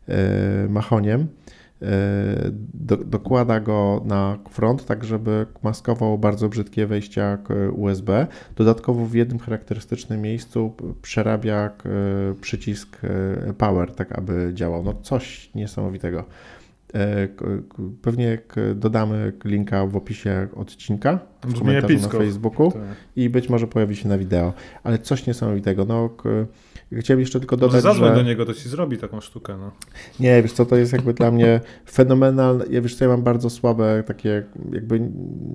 [0.08, 1.28] e, machoniem
[1.82, 7.38] E, do, dokłada go na front, tak żeby maskował bardzo brzydkie wejścia
[7.76, 8.26] USB.
[8.56, 10.72] Dodatkowo w jednym charakterystycznym miejscu
[11.02, 11.70] przerabia
[12.40, 14.82] przycisk e, power, tak aby działał.
[14.82, 16.24] No coś niesamowitego.
[18.02, 18.38] Pewnie
[18.74, 22.82] dodamy linka w opisie odcinka, w komentarzu na Facebooku tak.
[23.16, 25.84] i być może pojawi się na wideo, ale coś niesamowitego.
[25.84, 26.10] No,
[26.98, 28.14] Chciałem jeszcze tylko dodać, Może że...
[28.14, 29.56] do niego, to ci zrobi taką sztukę.
[29.58, 29.72] No.
[30.20, 32.64] Nie, wiesz co, to jest jakby dla mnie fenomenalne.
[32.70, 35.00] Ja wiesz co, ja mam bardzo słabe takie, jakby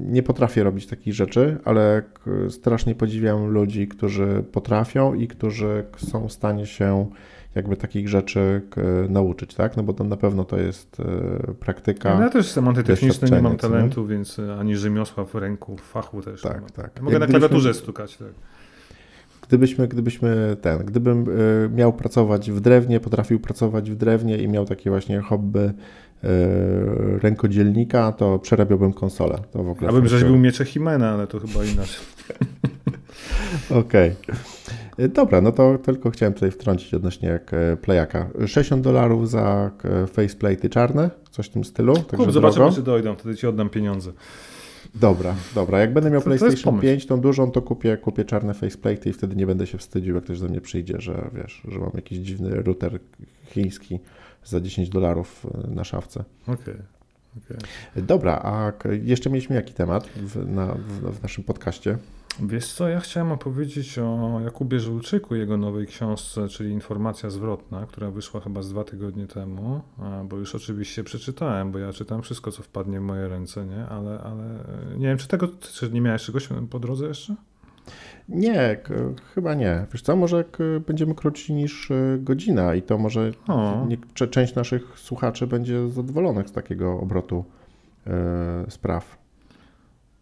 [0.02, 2.02] nie potrafię robić takich rzeczy, ale
[2.50, 7.10] strasznie podziwiam ludzi, którzy potrafią i którzy są w stanie się
[7.56, 8.62] jakby takich rzeczy
[9.10, 9.78] nauczyć, tak?
[9.78, 12.16] No bo to na pewno to jest e, praktyka.
[12.16, 14.08] No ja też jestem antytechniczny, nie mam talentu, nie?
[14.08, 16.42] więc ani rzemiosła w ręku, w fachu też.
[16.42, 16.92] Tak, tak.
[16.96, 18.28] Ja mogę Jak na klawiaturze stukać, tak.
[19.48, 24.66] Gdybyśmy, gdybyśmy ten, gdybym y, miał pracować w drewnie, potrafił pracować w drewnie i miał
[24.66, 25.74] takie właśnie hobby y,
[27.20, 29.40] rękodzielnika, to przerabiałbym konsolę.
[29.52, 29.90] To w ogóle.
[29.90, 32.06] Abym rzeźbił miecze Himena, ale to chyba inaczej.
[33.82, 34.16] Okej.
[34.24, 35.10] Okay.
[35.10, 37.40] Dobra, no to tylko chciałem tutaj wtrącić odnośnie
[37.82, 38.30] playaka.
[38.48, 39.72] 60 dolarów za
[40.16, 41.94] faceplate'y czarne, coś w tym stylu.
[42.18, 44.12] Kup, zobaczymy, czy dojdą, wtedy ci oddam pieniądze.
[44.96, 45.80] Dobra, dobra.
[45.80, 49.14] Jak będę miał to PlayStation to 5, tą dużą, to kupię, kupię czarne faceplate i
[49.14, 52.18] wtedy nie będę się wstydził, jak ktoś do mnie przyjdzie, że wiesz, że mam jakiś
[52.18, 53.00] dziwny router
[53.46, 54.00] chiński
[54.44, 56.24] za 10 dolarów e, na szafce.
[56.44, 56.56] Okej.
[56.56, 56.76] Okay.
[57.46, 58.04] Okay.
[58.04, 58.72] Dobra, a
[59.04, 61.98] jeszcze mieliśmy jaki temat w, na, w, w naszym podcaście?
[62.40, 68.12] Wiesz co, ja chciałem opowiedzieć o Jakubie Żulczyku, jego nowej książce, czyli Informacja zwrotna, która
[68.12, 69.82] wyszła chyba z dwa tygodnie temu,
[70.26, 73.86] bo już oczywiście przeczytałem, bo ja czytam wszystko, co wpadnie w moje ręce, nie?
[73.86, 74.44] Ale, ale
[74.98, 77.36] nie wiem, czy tego, czy nie miałeś czegoś po drodze jeszcze?
[78.30, 78.80] Nie,
[79.36, 79.86] chyba nie.
[79.94, 80.46] Wiesz co, może
[80.88, 83.32] będziemy krótsi niż e, godzina i to może
[83.88, 83.98] nie,
[84.30, 87.46] część naszych słuchaczy będzie zadowolonych z takiego obrotu
[88.08, 89.18] e, spraw.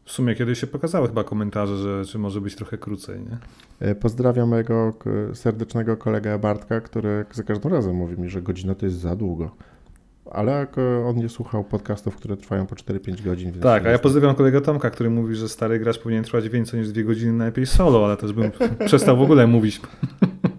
[0.06, 3.38] W sumie kiedyś się pokazały chyba komentarze, że czy może być trochę krócej, nie?
[3.80, 4.94] E, pozdrawiam mojego
[5.34, 9.52] serdecznego kolegę Bartka, który za każdym razem mówi mi, że godzina to jest za długo.
[10.32, 10.68] Ale
[11.06, 13.52] on nie słuchał podcastów, które trwają po 4-5 godzin.
[13.52, 16.92] tak, a ja pozdrawiam kolegę Tomka, który mówi, że stary gracz powinien trwać więcej niż
[16.92, 18.52] 2 godziny, najlepiej solo, ale też bym
[18.86, 19.82] przestał w ogóle mówić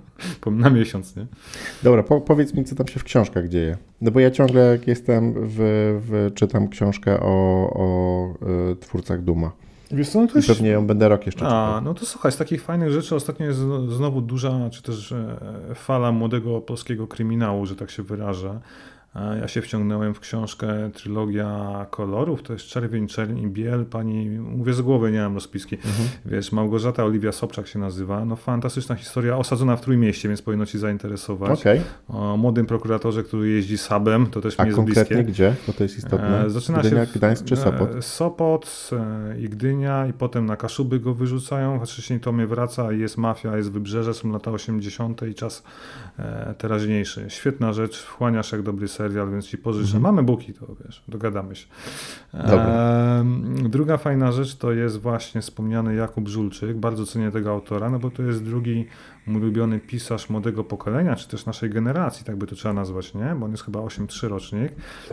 [0.50, 1.26] na miesiąc, nie?
[1.82, 3.76] Dobra, po, powiedz mi, co tam się w książkach dzieje.
[4.00, 5.56] No bo ja ciągle, jak jestem, w,
[6.08, 8.28] w czytam książkę o, o
[8.72, 9.52] y, twórcach Duma.
[9.90, 11.74] Wiesz co, no to I pewnie ją będę rok jeszcze czytał.
[11.74, 15.38] A, no to słuchaj, z takich fajnych rzeczy ostatnio jest znowu duża, czy też e,
[15.74, 18.60] fala młodego polskiego kryminału, że tak się wyrażę.
[19.40, 23.84] Ja się wciągnąłem w książkę Trylogia Kolorów, to jest Czerwień, Czerń i Biel.
[23.84, 25.76] Pani, mówię z głowy, nie mam rozpiski.
[25.76, 26.08] Mhm.
[26.24, 28.24] Wiesz, Małgorzata Oliwia Sobczak się nazywa.
[28.24, 31.60] No fantastyczna historia, osadzona w Trójmieście, więc powinno ci zainteresować.
[31.60, 31.80] Okay.
[32.08, 35.32] O młodym prokuratorze, który jeździ sabem, to też A mi jest konkretnie bliskie.
[35.32, 35.54] gdzie?
[35.66, 36.44] Bo to jest istotne.
[36.44, 37.94] E, zaczyna Gdynia, się w, Gdańsk czy Sopot?
[37.94, 42.46] E, Sopot e, i Gdynia i potem na Kaszuby go wyrzucają, a wcześniej to mnie
[42.46, 45.22] wraca jest mafia, jest wybrzeże, są lata 80.
[45.22, 45.62] i czas
[46.58, 47.24] teraźniejszy.
[47.28, 50.02] Świetna rzecz, wchłaniasz jak dobry serial, więc ci pożyczę mhm.
[50.02, 51.66] mamy buki, to wiesz, dogadamy się.
[52.34, 53.24] E,
[53.62, 56.76] druga fajna rzecz to jest właśnie wspomniany Jakub Żulczyk.
[56.76, 58.86] Bardzo cenię tego autora, no bo to jest drugi
[59.26, 63.34] mój ulubiony pisarz młodego pokolenia, czy też naszej generacji, tak by to trzeba nazwać, nie?
[63.38, 64.72] Bo on jest chyba 8-3 rocznik.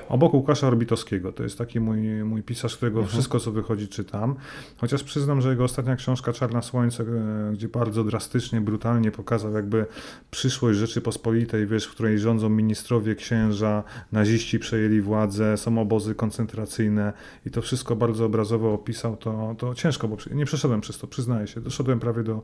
[0.09, 1.32] Obok Łukasza Orbitowskiego.
[1.32, 3.11] To jest taki mój, mój pisarz, którego mhm.
[3.11, 4.36] wszystko, co wychodzi, czytam.
[4.78, 9.86] Chociaż przyznam, że jego ostatnia książka Czarna Słońce, e, gdzie bardzo drastycznie, brutalnie pokazał jakby
[10.32, 17.14] przyszłość Rzeczypospolitej, wiesz, w której rządzą ministrowie, księża, naziści przejęli władzę, są obozy koncentracyjne
[17.45, 21.47] i to wszystko bardzo obrazowo opisał, to, to ciężko, bo nie przeszedłem przez to, przyznaję
[21.47, 21.61] się.
[21.61, 22.41] Doszedłem prawie do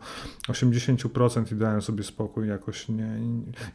[0.48, 2.90] 80% i dałem sobie spokój jakoś.
[2.90, 3.20] Nie.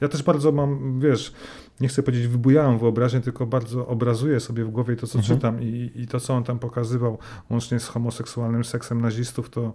[0.01, 1.32] Ja też bardzo mam, wiesz,
[1.80, 5.37] nie chcę powiedzieć wybujałem wyobraźnię, tylko bardzo obrazuję sobie w głowie to, co mhm.
[5.37, 7.18] czytam i, i to, co on tam pokazywał,
[7.51, 9.72] łącznie z homoseksualnym seksem nazistów, to,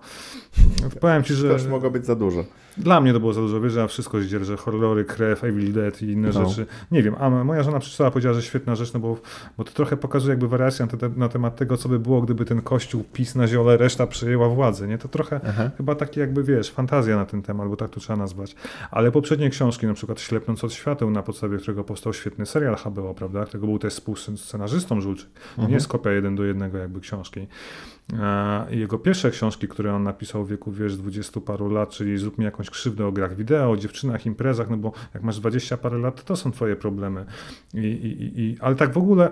[0.81, 1.47] to powiem ci, że...
[1.47, 2.45] To już mogło być za dużo.
[2.79, 6.11] Dla mnie to było za dużo, wiesz, ja wszystko zdzierżę, horrory, krew, Evil Dead i
[6.11, 6.49] inne no.
[6.49, 6.65] rzeczy.
[6.91, 9.17] Nie wiem, a moja żona przeczytała, powiedziała, że świetna rzecz, no bo,
[9.57, 12.45] bo to trochę pokazuje jakby wariację na, te, na temat tego, co by było, gdyby
[12.45, 14.97] ten kościół PiS na ziole, reszta przejęła władzę, nie?
[14.97, 15.69] To trochę Aha.
[15.77, 18.55] chyba taki jakby, wiesz, fantazja na ten temat, bo tak to trzeba nazwać.
[18.91, 23.13] Ale poprzednie książki, na przykład Ślepnąc od świateł, na podstawie którego powstał świetny serial HBO,
[23.13, 23.45] prawda?
[23.45, 25.29] Którego był też współscenarzystą Żulczyk.
[25.49, 25.67] Mhm.
[25.67, 27.47] Nie jest kopia jeden do jednego jakby książki.
[28.69, 32.45] Jego pierwsze książki, które on napisał w wieku, wiesz, dwudziestu paru lat, czyli Zrób mi
[32.45, 36.23] jakąś krzywdę o grach wideo, o dziewczynach, imprezach, no bo jak masz dwadzieścia parę lat,
[36.23, 37.25] to, są twoje problemy.
[37.73, 39.31] I, i, i, ale tak w ogóle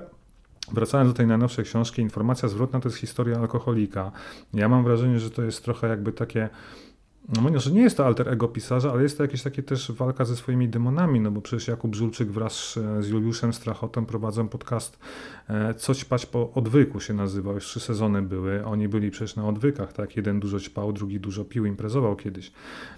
[0.73, 4.11] Wracając do tej najnowszej książki, informacja zwrotna to jest historia alkoholika.
[4.53, 6.49] Ja mam wrażenie, że to jest trochę jakby takie
[7.27, 10.25] no że nie jest to alter ego pisarza, ale jest to jakieś takie też walka
[10.25, 15.36] ze swoimi demonami, no bo przecież Jakub Żulczyk wraz z Juliuszem Strachotem prowadzą podcast e,
[15.77, 19.93] Co ćpać po odwyku się nazywa, już trzy sezony były, oni byli przecież na odwykach,
[19.93, 22.51] tak, jeden dużo ćpał, drugi dużo pił, imprezował kiedyś.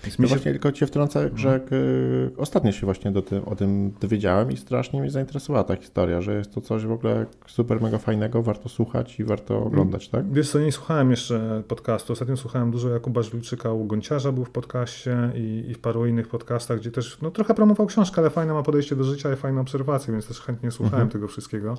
[0.04, 0.30] Więc no się...
[0.36, 2.32] właśnie tylko cię wtrącę, że hmm.
[2.38, 6.36] ostatnio się właśnie do tym, o tym dowiedziałem i strasznie mnie zainteresowała ta historia, że
[6.36, 10.34] jest to coś w ogóle super mega fajnego, warto słuchać i warto oglądać, tak?
[10.34, 14.50] Wiesz co, nie słuchałem jeszcze podcastu, ostatnio słuchałem dużo Jakuba Żulczyka u Gonciarza, był w
[14.50, 18.54] podcaście i, i, w paru innych podcastach, gdzie też no, trochę promował książkę, ale fajne
[18.54, 21.10] ma podejście do życia i fajne obserwacje, więc też chętnie słuchałem mhm.
[21.10, 21.78] tego wszystkiego.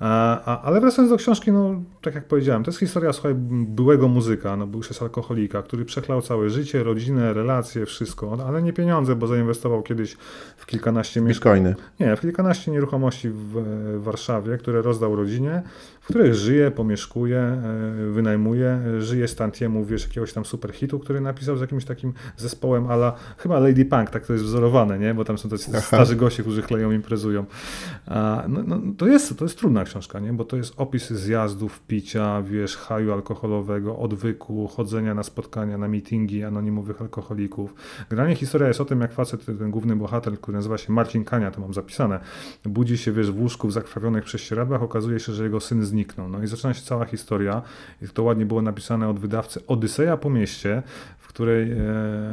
[0.00, 3.34] A, ale wracając do książki, no tak jak powiedziałem, to jest historia słuchaj,
[3.68, 8.62] byłego muzyka, no był już alkoholika, który przeklał całe życie, rodzinę, relacje, wszystko, no, ale
[8.62, 10.16] nie pieniądze, bo zainwestował kiedyś
[10.56, 11.64] w kilkanaście mieszkań.
[12.00, 13.34] Nie, w kilkanaście nieruchomości w,
[13.98, 15.62] w Warszawie, które rozdał rodzinie,
[16.00, 17.62] w których żyje, pomieszkuje, e,
[18.12, 22.86] wynajmuje, żyje z tantiemu, wiesz, jakiegoś tam super hitu, który napisał z jakimś takim zespołem,
[22.90, 25.14] ale chyba Lady Punk, tak to jest wzorowane, nie?
[25.14, 25.80] Bo tam są tacy Aha.
[25.80, 27.44] starzy goście, którzy chleją, imprezują.
[28.06, 30.32] A, no, no, to, jest, to jest trudna książka, nie?
[30.32, 36.44] Bo to jest opis zjazdów, picia, wiesz, haju alkoholowego, odwyku, chodzenia na spotkania, na meetingi
[36.44, 37.74] anonimowych alkoholików.
[38.10, 41.50] Generalnie historia jest o tym, jak facet, ten główny bohater, który nazywa się Marcin Kania,
[41.50, 42.20] to mam zapisane,
[42.64, 46.28] budzi się, wiesz, w łóżku w zakrwawionych prześcieradłach, okazuje się, że jego syn zniknął.
[46.28, 47.62] No i zaczyna się cała historia,
[48.14, 50.82] to ładnie było napisane od wydawcy, Odyseja po mieście,
[51.28, 51.76] w której e,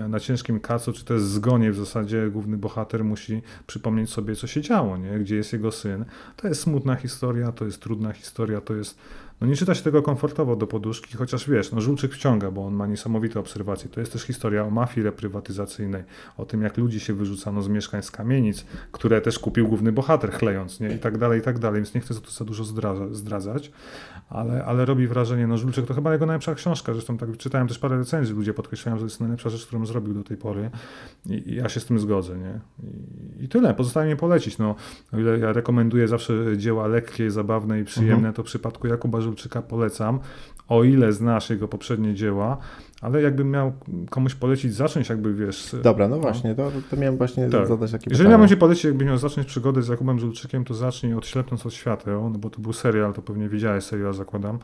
[0.10, 4.62] na ciężkim kacu, czy też zgonie w zasadzie główny bohater musi przypomnieć sobie, co się
[4.62, 5.20] działo, nie?
[5.20, 6.06] gdzie jest jego syn.
[6.36, 8.98] To jest smutna historia, to jest trudna historia, to jest
[9.42, 12.74] no nie czyta się tego komfortowo do poduszki, chociaż wiesz, no Żulczyk wciąga, bo on
[12.74, 13.90] ma niesamowite obserwacje.
[13.90, 16.04] To jest też historia o mafii reprywatyzacyjnej,
[16.38, 20.32] o tym jak ludzi się wyrzucano z mieszkań, z kamienic, które też kupił główny bohater
[20.32, 20.90] chlejąc, nie?
[20.90, 22.64] I tak dalej, i tak dalej, więc nie chcę tu za dużo
[23.12, 23.72] zdradzać,
[24.30, 27.80] ale, ale robi wrażenie, no Żulczyk to chyba jego najlepsza książka, zresztą tak czytałem też
[27.80, 30.70] parę recenzji, ludzie podkreślają, że to jest najlepsza rzecz, którą zrobił do tej pory
[31.26, 32.60] i, i ja się z tym zgodzę, nie?
[33.40, 34.76] I, i tyle, pozostaje mi polecić, no,
[35.14, 38.34] o ile ja rekomenduję zawsze dzieła lekkie, zabawne i przyjemne, mhm.
[38.34, 40.20] to w przypadku Jakuba Żulczyka polecam,
[40.68, 42.58] o ile znasz jego poprzednie dzieła,
[43.02, 43.74] ale jakbym miał
[44.10, 45.76] komuś polecić zacząć jakby, wiesz...
[45.84, 47.68] Dobra, no właśnie, to, to miałem właśnie tak.
[47.68, 51.14] zadać takie Jeżeli miałbym ci polecić, jakby miał zacząć przygodę z Jakubem Żulczykiem, to zacznij
[51.14, 54.60] od Ślepnąc od świateł, no bo to był serial, to pewnie widziałeś serial, zakładam.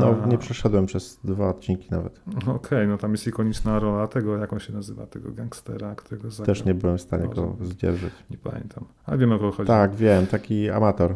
[0.00, 2.20] No, nie przeszedłem przez dwa odcinki nawet.
[2.36, 6.30] Okej, okay, no tam jest ikoniczna rola tego, jak on się nazywa, tego gangstera, którego
[6.30, 6.54] zagrał.
[6.54, 8.12] Też nie byłem w stanie go zdzierżyć.
[8.30, 9.66] Nie pamiętam, ale wiem o kogo chodzi.
[9.66, 11.14] Tak, wiem, taki amator.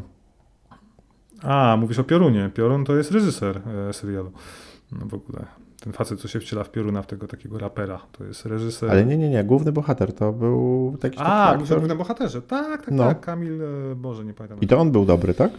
[1.44, 2.50] A, mówisz o Piorunie.
[2.54, 4.32] Piorun to jest reżyser e, serialu.
[4.92, 5.44] No w ogóle.
[5.80, 8.90] Ten facet, co się wciela w Pioruna, w tego takiego rapera, to jest reżyser.
[8.90, 11.18] Ale nie, nie, nie, główny bohater to był taki.
[11.20, 13.04] A, taki główny bohaterze, tak, tak, no.
[13.04, 13.20] tak.
[13.20, 14.60] Kamil, e, Boże, nie pamiętam.
[14.60, 15.50] I to on był dobry, tak?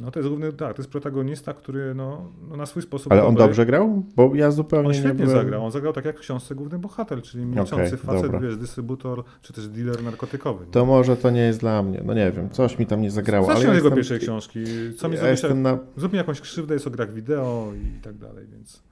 [0.00, 3.12] No to jest główny, tak, to jest protagonista, który no, no na swój sposób...
[3.12, 3.46] Ale on dobry.
[3.46, 4.02] dobrze grał?
[4.16, 5.38] Bo ja zupełnie On świetnie nie byłem...
[5.38, 8.40] zagrał, on zagrał tak jak w książce Główny Bohater, czyli milczący okay, facet, dobra.
[8.40, 10.66] wiesz, dystrybutor, czy też dealer narkotykowy.
[10.66, 10.72] Nie?
[10.72, 13.46] To może to nie jest dla mnie, no nie wiem, coś mi tam nie zagrało.
[13.46, 14.64] Zacznij ale jego pierwszej książki,
[14.98, 15.78] co mi ja zrobisz, na...
[15.96, 18.82] zrób mi jakąś krzywdę, jest o grach wideo i tak dalej, więc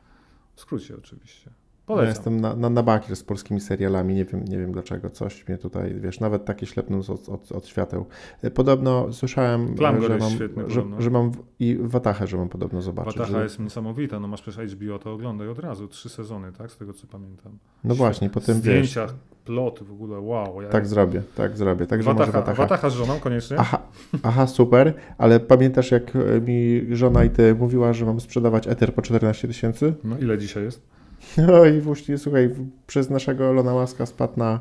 [0.54, 1.50] w skrócie oczywiście.
[1.86, 2.04] Polecam.
[2.04, 5.48] Ja jestem na, na, na bakier z polskimi serialami, nie wiem, nie wiem dlaczego, coś
[5.48, 8.06] mnie tutaj, wiesz, nawet takie ślepnąc od, od, od świateł.
[8.54, 13.16] Podobno słyszałem, że mam, świetny, że, że, mam i Watachę, że mam podobno zobaczyć.
[13.16, 13.42] Watacha że...
[13.42, 16.92] jest niesamowita, no masz przecież HBO, to oglądaj od razu, trzy sezony, tak, z tego
[16.92, 17.58] co pamiętam.
[17.84, 19.14] No właśnie, potem Zdjęcia, wiesz,
[19.44, 20.62] plot w ogóle, wow.
[20.62, 21.86] Ja tak zrobię, tak zrobię.
[21.86, 22.62] Także Watacha, może Watacha.
[22.62, 23.56] Watacha z żoną koniecznie.
[23.58, 23.78] Aha,
[24.22, 26.12] aha, super, ale pamiętasz jak
[26.46, 29.94] mi żona i ty mówiła, że mam sprzedawać Ether po 14 tysięcy?
[30.04, 30.94] No ile dzisiaj jest?
[31.38, 32.50] No i właśnie, słuchaj,
[32.86, 34.60] przez naszego Lona Łaska spadł na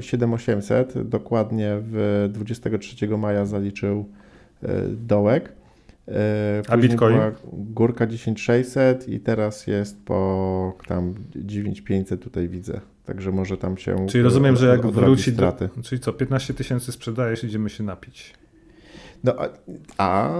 [0.00, 0.96] 7800.
[0.96, 4.04] E, Dokładnie w 23 maja zaliczył
[4.62, 5.52] e, dołek.
[6.08, 7.16] E, później A Bitcoin?
[7.16, 12.80] Była górka 10600 i teraz jest po tam 9500 tutaj widzę.
[13.04, 14.06] Także może tam się.
[14.06, 15.32] Czyli rozumiem, że jak wróci.
[15.32, 15.68] Straty.
[15.76, 18.34] Do, czyli co, 15 tysięcy sprzedajesz, idziemy się napić.
[19.26, 19.48] No, a,
[19.98, 20.30] a,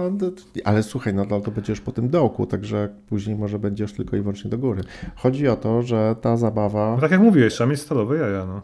[0.63, 4.21] ale słuchaj, no to będzie już po tym dołku, także później może będziesz tylko i
[4.21, 4.81] wyłącznie do góry.
[5.15, 6.91] Chodzi o to, że ta zabawa...
[6.95, 8.61] No tak jak mówiłeś, trzeba mieć stalowe jaja, no.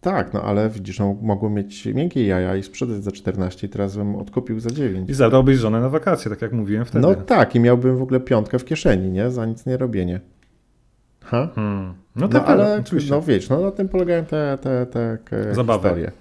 [0.00, 3.96] Tak, no ale widzisz, no, mogło mieć miękkie jaja i sprzedać za 14 i teraz
[3.96, 5.10] bym odkupił za 9.
[5.10, 7.06] I zadałbyś żonę na wakacje, tak jak mówiłem wtedy.
[7.06, 9.30] No tak, i miałbym w ogóle piątkę w kieszeni, nie?
[9.30, 10.20] Za nic nie robienie.
[11.30, 11.48] Ha?
[11.54, 11.94] Hmm.
[12.16, 13.10] No, tak, no, ale oczywiście.
[13.10, 16.12] no wiesz, no na tym polegają te, te, te, te historie.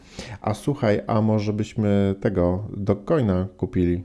[0.41, 4.03] A słuchaj, a może byśmy tego Dogcoina kupili?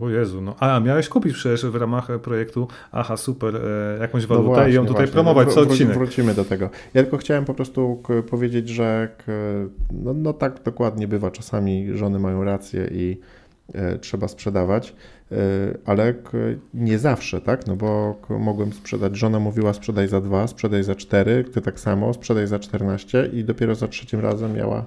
[0.00, 4.48] O Jezu, no a miałeś kupić przecież w ramach projektu Aha, super, e, jakąś walutę
[4.48, 5.12] no właśnie, i ją tutaj właśnie.
[5.12, 5.98] promować co odcinek.
[5.98, 6.70] Wrócimy do tego.
[6.94, 9.08] Ja tylko chciałem po prostu powiedzieć, że
[9.92, 11.30] no, no tak dokładnie bywa.
[11.30, 13.20] Czasami żony mają rację i
[13.74, 14.94] e, trzeba sprzedawać,
[15.84, 16.14] ale
[16.74, 17.66] nie zawsze, tak?
[17.66, 22.14] No bo mogłem sprzedać, żona mówiła sprzedaj za dwa, sprzedaj za cztery, ty tak samo,
[22.14, 24.86] sprzedaj za 14 i dopiero za trzecim razem miała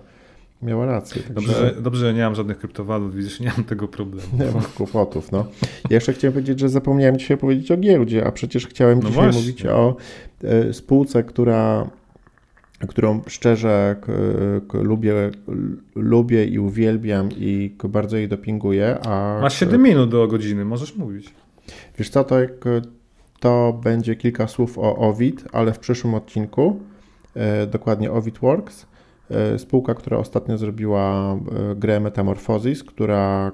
[0.61, 1.21] miała rację.
[1.29, 4.27] Dobrze, że, dobrze, że nie mam żadnych kryptowalut, widzisz, nie mam tego problemu.
[4.39, 5.45] Nie mam kłopotów, no.
[5.89, 9.23] Ja jeszcze chciałem powiedzieć, że zapomniałem dzisiaj powiedzieć o giełdzie, a przecież chciałem no dzisiaj
[9.23, 9.41] właśnie.
[9.41, 9.95] mówić o
[10.69, 11.89] y, spółce, która
[12.87, 13.95] którą szczerze
[14.73, 15.13] lubię,
[15.95, 18.97] lubię i uwielbiam i bardzo jej dopinguję.
[19.05, 21.33] A, Masz 7 minut do godziny, możesz mówić.
[21.97, 22.35] Wiesz co, to,
[23.39, 26.79] to będzie kilka słów o Ovid, ale w przyszłym odcinku,
[27.63, 28.85] y, dokładnie Ovid Works.
[29.31, 33.51] E, spółka, która ostatnio zrobiła e, grę Metamorphosis, która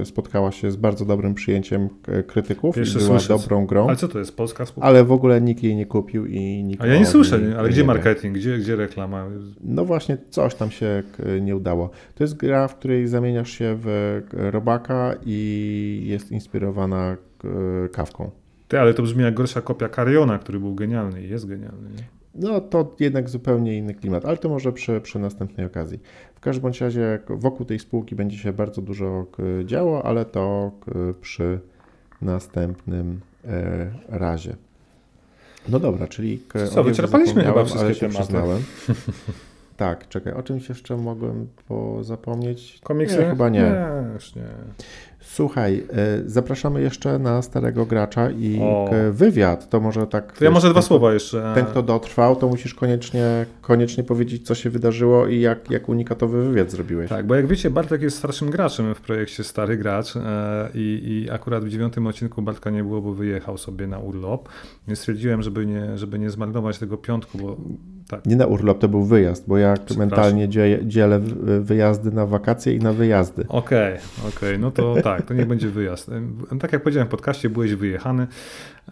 [0.00, 1.88] e, spotkała się z bardzo dobrym przyjęciem
[2.26, 3.42] krytyków Pierwszy i była słyszę.
[3.42, 3.86] dobrą grą.
[3.86, 4.36] Ale co to jest?
[4.36, 4.88] Polska spółka?
[4.88, 7.68] Ale w ogóle nikt jej nie kupił i nikt A ja nie słyszę, nie, ale
[7.68, 9.26] gdzie marketing, gdzie, gdzie reklama?
[9.60, 11.02] No właśnie, coś tam się
[11.40, 11.90] nie udało.
[12.14, 17.16] To jest gra, w której zamieniasz się w robaka i jest inspirowana
[17.92, 18.30] kawką.
[18.68, 21.88] Ty, ale to brzmi jak gorsza kopia Cariona, który był genialny i jest genialny.
[21.96, 22.13] Nie?
[22.34, 26.00] No to jednak zupełnie inny klimat, ale to może przy, przy następnej okazji.
[26.34, 29.26] W każdym bądź razie wokół tej spółki będzie się bardzo dużo
[29.64, 30.72] działo, ale to
[31.20, 31.60] przy
[32.22, 34.56] następnym e, razie.
[35.68, 38.32] No dobra, czyli Co, wyczerpaliśmy chyba wszystkie tematy.
[39.76, 41.48] Tak, czekaj, o czymś jeszcze mogłem
[42.00, 42.80] zapomnieć?
[42.82, 43.18] Komiksy?
[43.18, 43.60] Nie, chyba nie.
[43.60, 44.42] Nie, już nie.
[45.20, 45.84] Słuchaj,
[46.24, 48.90] y, zapraszamy jeszcze na starego gracza i O.
[49.12, 49.70] wywiad.
[49.70, 50.38] To może tak.
[50.38, 51.52] To ja wiesz, może dwa ten, słowa jeszcze.
[51.54, 56.44] Ten, kto dotrwał, to musisz koniecznie, koniecznie powiedzieć, co się wydarzyło i jak, jak unikatowy
[56.44, 57.08] wywiad zrobiłeś.
[57.10, 60.20] Tak, bo jak wiecie, Bartek jest starszym graczem w projekcie Stary Gracz e,
[60.74, 64.48] i, i akurat w dziewiątym odcinku Bartka nie było, bo wyjechał sobie na urlop.
[64.88, 67.56] Więc stwierdziłem, żeby nie, żeby nie zmarnować tego piątku, bo
[68.08, 68.26] tak.
[68.26, 72.74] Nie na urlop, to był wyjazd, bo ja mentalnie dzie- dzielę wy- wyjazdy na wakacje
[72.74, 73.44] i na wyjazdy.
[73.48, 73.96] Okej,
[74.28, 76.10] okej, no to tak, to niech będzie wyjazd.
[76.60, 78.26] Tak jak powiedziałem w podcaście, byłeś wyjechany.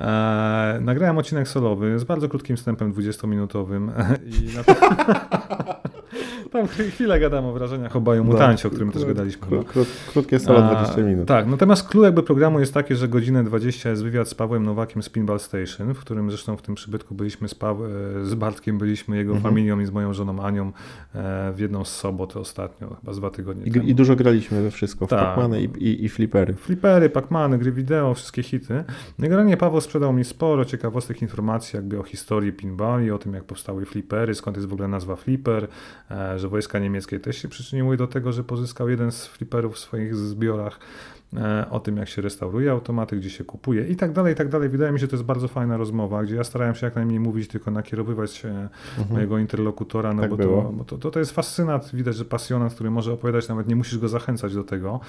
[0.00, 3.90] E, nagrałem odcinek solowy z bardzo krótkim wstępem 20-minutowym
[4.52, 4.62] i na
[6.50, 9.46] tam chwilę gadam o wrażeniach o Baju Mutancie, o którym też gadaliśmy.
[9.48, 11.28] kró- kró- krótkie solo, A, 20 minut.
[11.28, 15.02] Tak, natomiast clue jakby programu jest takie, że godzinę 20 jest wywiad z Pawłem Nowakiem
[15.02, 17.56] z Pinball Station, w którym zresztą w tym przybytku byliśmy z, e,
[18.24, 19.42] z Bartkiem, byliśmy jego Mhm.
[19.52, 20.72] familią i z moją żoną Anią
[21.14, 23.86] e, w jedną z sobot ostatnio, chyba z dwa tygodnie I, temu.
[23.86, 25.36] I dużo graliśmy we wszystko, w Tak.
[25.36, 26.54] Pac-Many i, i, i flipery.
[26.54, 28.84] Flipery, Pacmany, gry wideo, wszystkie hity.
[29.18, 33.44] No generalnie Paweł sprzedał mi sporo ciekawostek informacji jakby o historii pinballi, o tym jak
[33.44, 35.68] powstały flipery, skąd jest w ogóle nazwa flipper, e,
[36.36, 40.16] że wojska niemieckie też się przyczyniły do tego, że pozyskał jeden z fliperów w swoich
[40.16, 41.21] zbiorach, e,
[41.70, 44.68] o tym jak się restauruje automaty, gdzie się kupuje i tak dalej, i tak dalej.
[44.68, 47.20] Wydaje mi się, że to jest bardzo fajna rozmowa, gdzie ja starałem się jak najmniej
[47.20, 48.68] mówić, tylko nakierowywać się
[48.98, 49.12] Mhm.
[49.12, 50.62] mojego interlokutora, no Tak bo, było.
[50.62, 53.76] to, bo to, to, to jest fascynat, widać, że pasjonat, który może opowiadać, nawet nie
[53.76, 55.00] musisz go zachęcać do tego.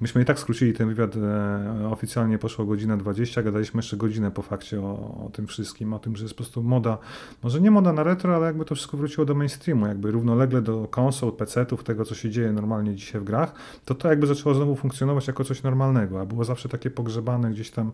[0.00, 4.42] Myśmy i tak skrócili ten wywiad, e, oficjalnie poszło godzina 20, gadaliśmy jeszcze godzinę po
[4.42, 6.98] fakcie o, o tym wszystkim, o tym, że jest po prostu moda,
[7.42, 10.88] może nie moda na retro, ale jakby to wszystko wróciło do mainstreamu, jakby równolegle do
[10.90, 13.52] konsol, PC-ów, tego co się dzieje normalnie dzisiaj w grach,
[13.84, 15.71] to to jakby zaczęło znowu funkcjonować jako coś normalnego,
[16.20, 17.92] a było zawsze takie pogrzebane gdzieś tam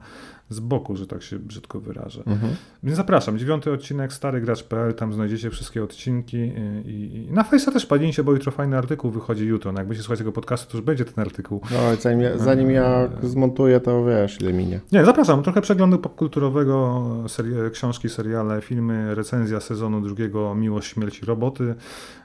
[0.49, 2.23] z boku, że tak się brzydko wyrażę.
[2.27, 2.55] Mhm.
[2.83, 8.25] Więc zapraszam, dziewiąty odcinek starygracz.pl, tam znajdziecie wszystkie odcinki i, i, na Face'a też padnijcie,
[8.25, 9.73] bo jutro fajny artykuł wychodzi jutro.
[9.73, 11.61] No, jakbyście słuchać tego podcastu, to już będzie ten artykuł.
[11.71, 14.81] No, zanim, ja, zanim ja zmontuję, to wiesz, ile minie.
[14.93, 21.27] Nie, zapraszam, trochę przeglądu popkulturowego, seri- książki, seriale, filmy, recenzja sezonu drugiego Miłość, Śmierć i
[21.27, 21.75] Roboty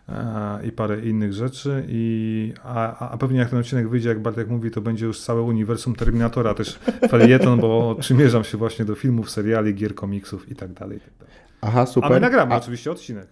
[0.09, 1.83] e, i parę innych rzeczy.
[1.87, 5.21] I, a, a- a pewnie jak ten odcinek wyjdzie, jak Bartek mówi, to będzie już
[5.21, 6.79] całe uniwersum Terminatora, też
[7.09, 10.99] felieton, bo przymierzam się właśnie do filmów, seriali, gier, komiksów i tak dalej.
[11.19, 11.27] tak.
[11.61, 12.11] Aha, super.
[12.11, 13.27] A my nagramy A, oczywiście odcinek.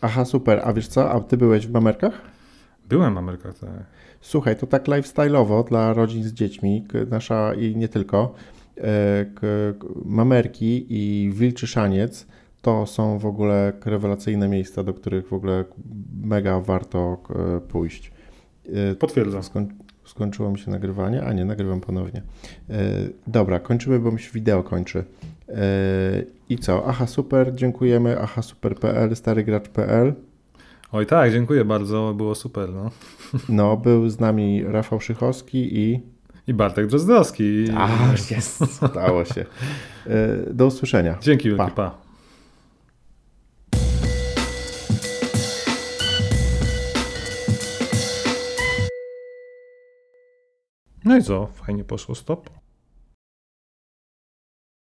[0.00, 0.60] aha, super.
[0.64, 2.20] A wiesz co, a ty byłeś w Mamerkach?
[2.88, 3.70] Byłem w Amerykach, tak.
[4.20, 8.34] Słuchaj, to tak lifestyle'owo dla rodzin z dziećmi, nasza i nie tylko,
[8.78, 8.82] e,
[10.04, 12.26] Mamerki i Wilczy Szaniec
[12.62, 15.64] to są w ogóle rewelacyjne miejsca, do których w ogóle
[16.22, 17.22] mega warto
[17.68, 18.12] pójść.
[18.90, 19.42] E, Potwierdzam.
[19.42, 19.68] Skoń,
[20.18, 22.22] skończyło mi się nagrywanie, a nie, nagrywam ponownie.
[22.70, 22.74] E,
[23.26, 25.04] dobra, kończymy, bo mi się wideo kończy.
[25.48, 25.54] E,
[26.48, 26.84] I co?
[26.86, 28.20] Aha, super, dziękujemy.
[28.20, 30.14] Aha, super.pl, starygracz.pl.
[30.92, 32.68] Oj tak, dziękuję bardzo, było super.
[32.72, 32.90] No.
[33.48, 36.00] No, był z nami Rafał Szychowski i...
[36.46, 37.64] I Bartek Drozdowski.
[37.76, 37.88] A,
[38.30, 39.44] jest, stało się.
[40.06, 41.18] E, Do usłyszenia.
[41.20, 41.70] Dzięki wielkie, Pa.
[41.70, 42.07] pa.
[51.08, 51.46] No i co?
[51.46, 52.50] Fajnie poszło, stop.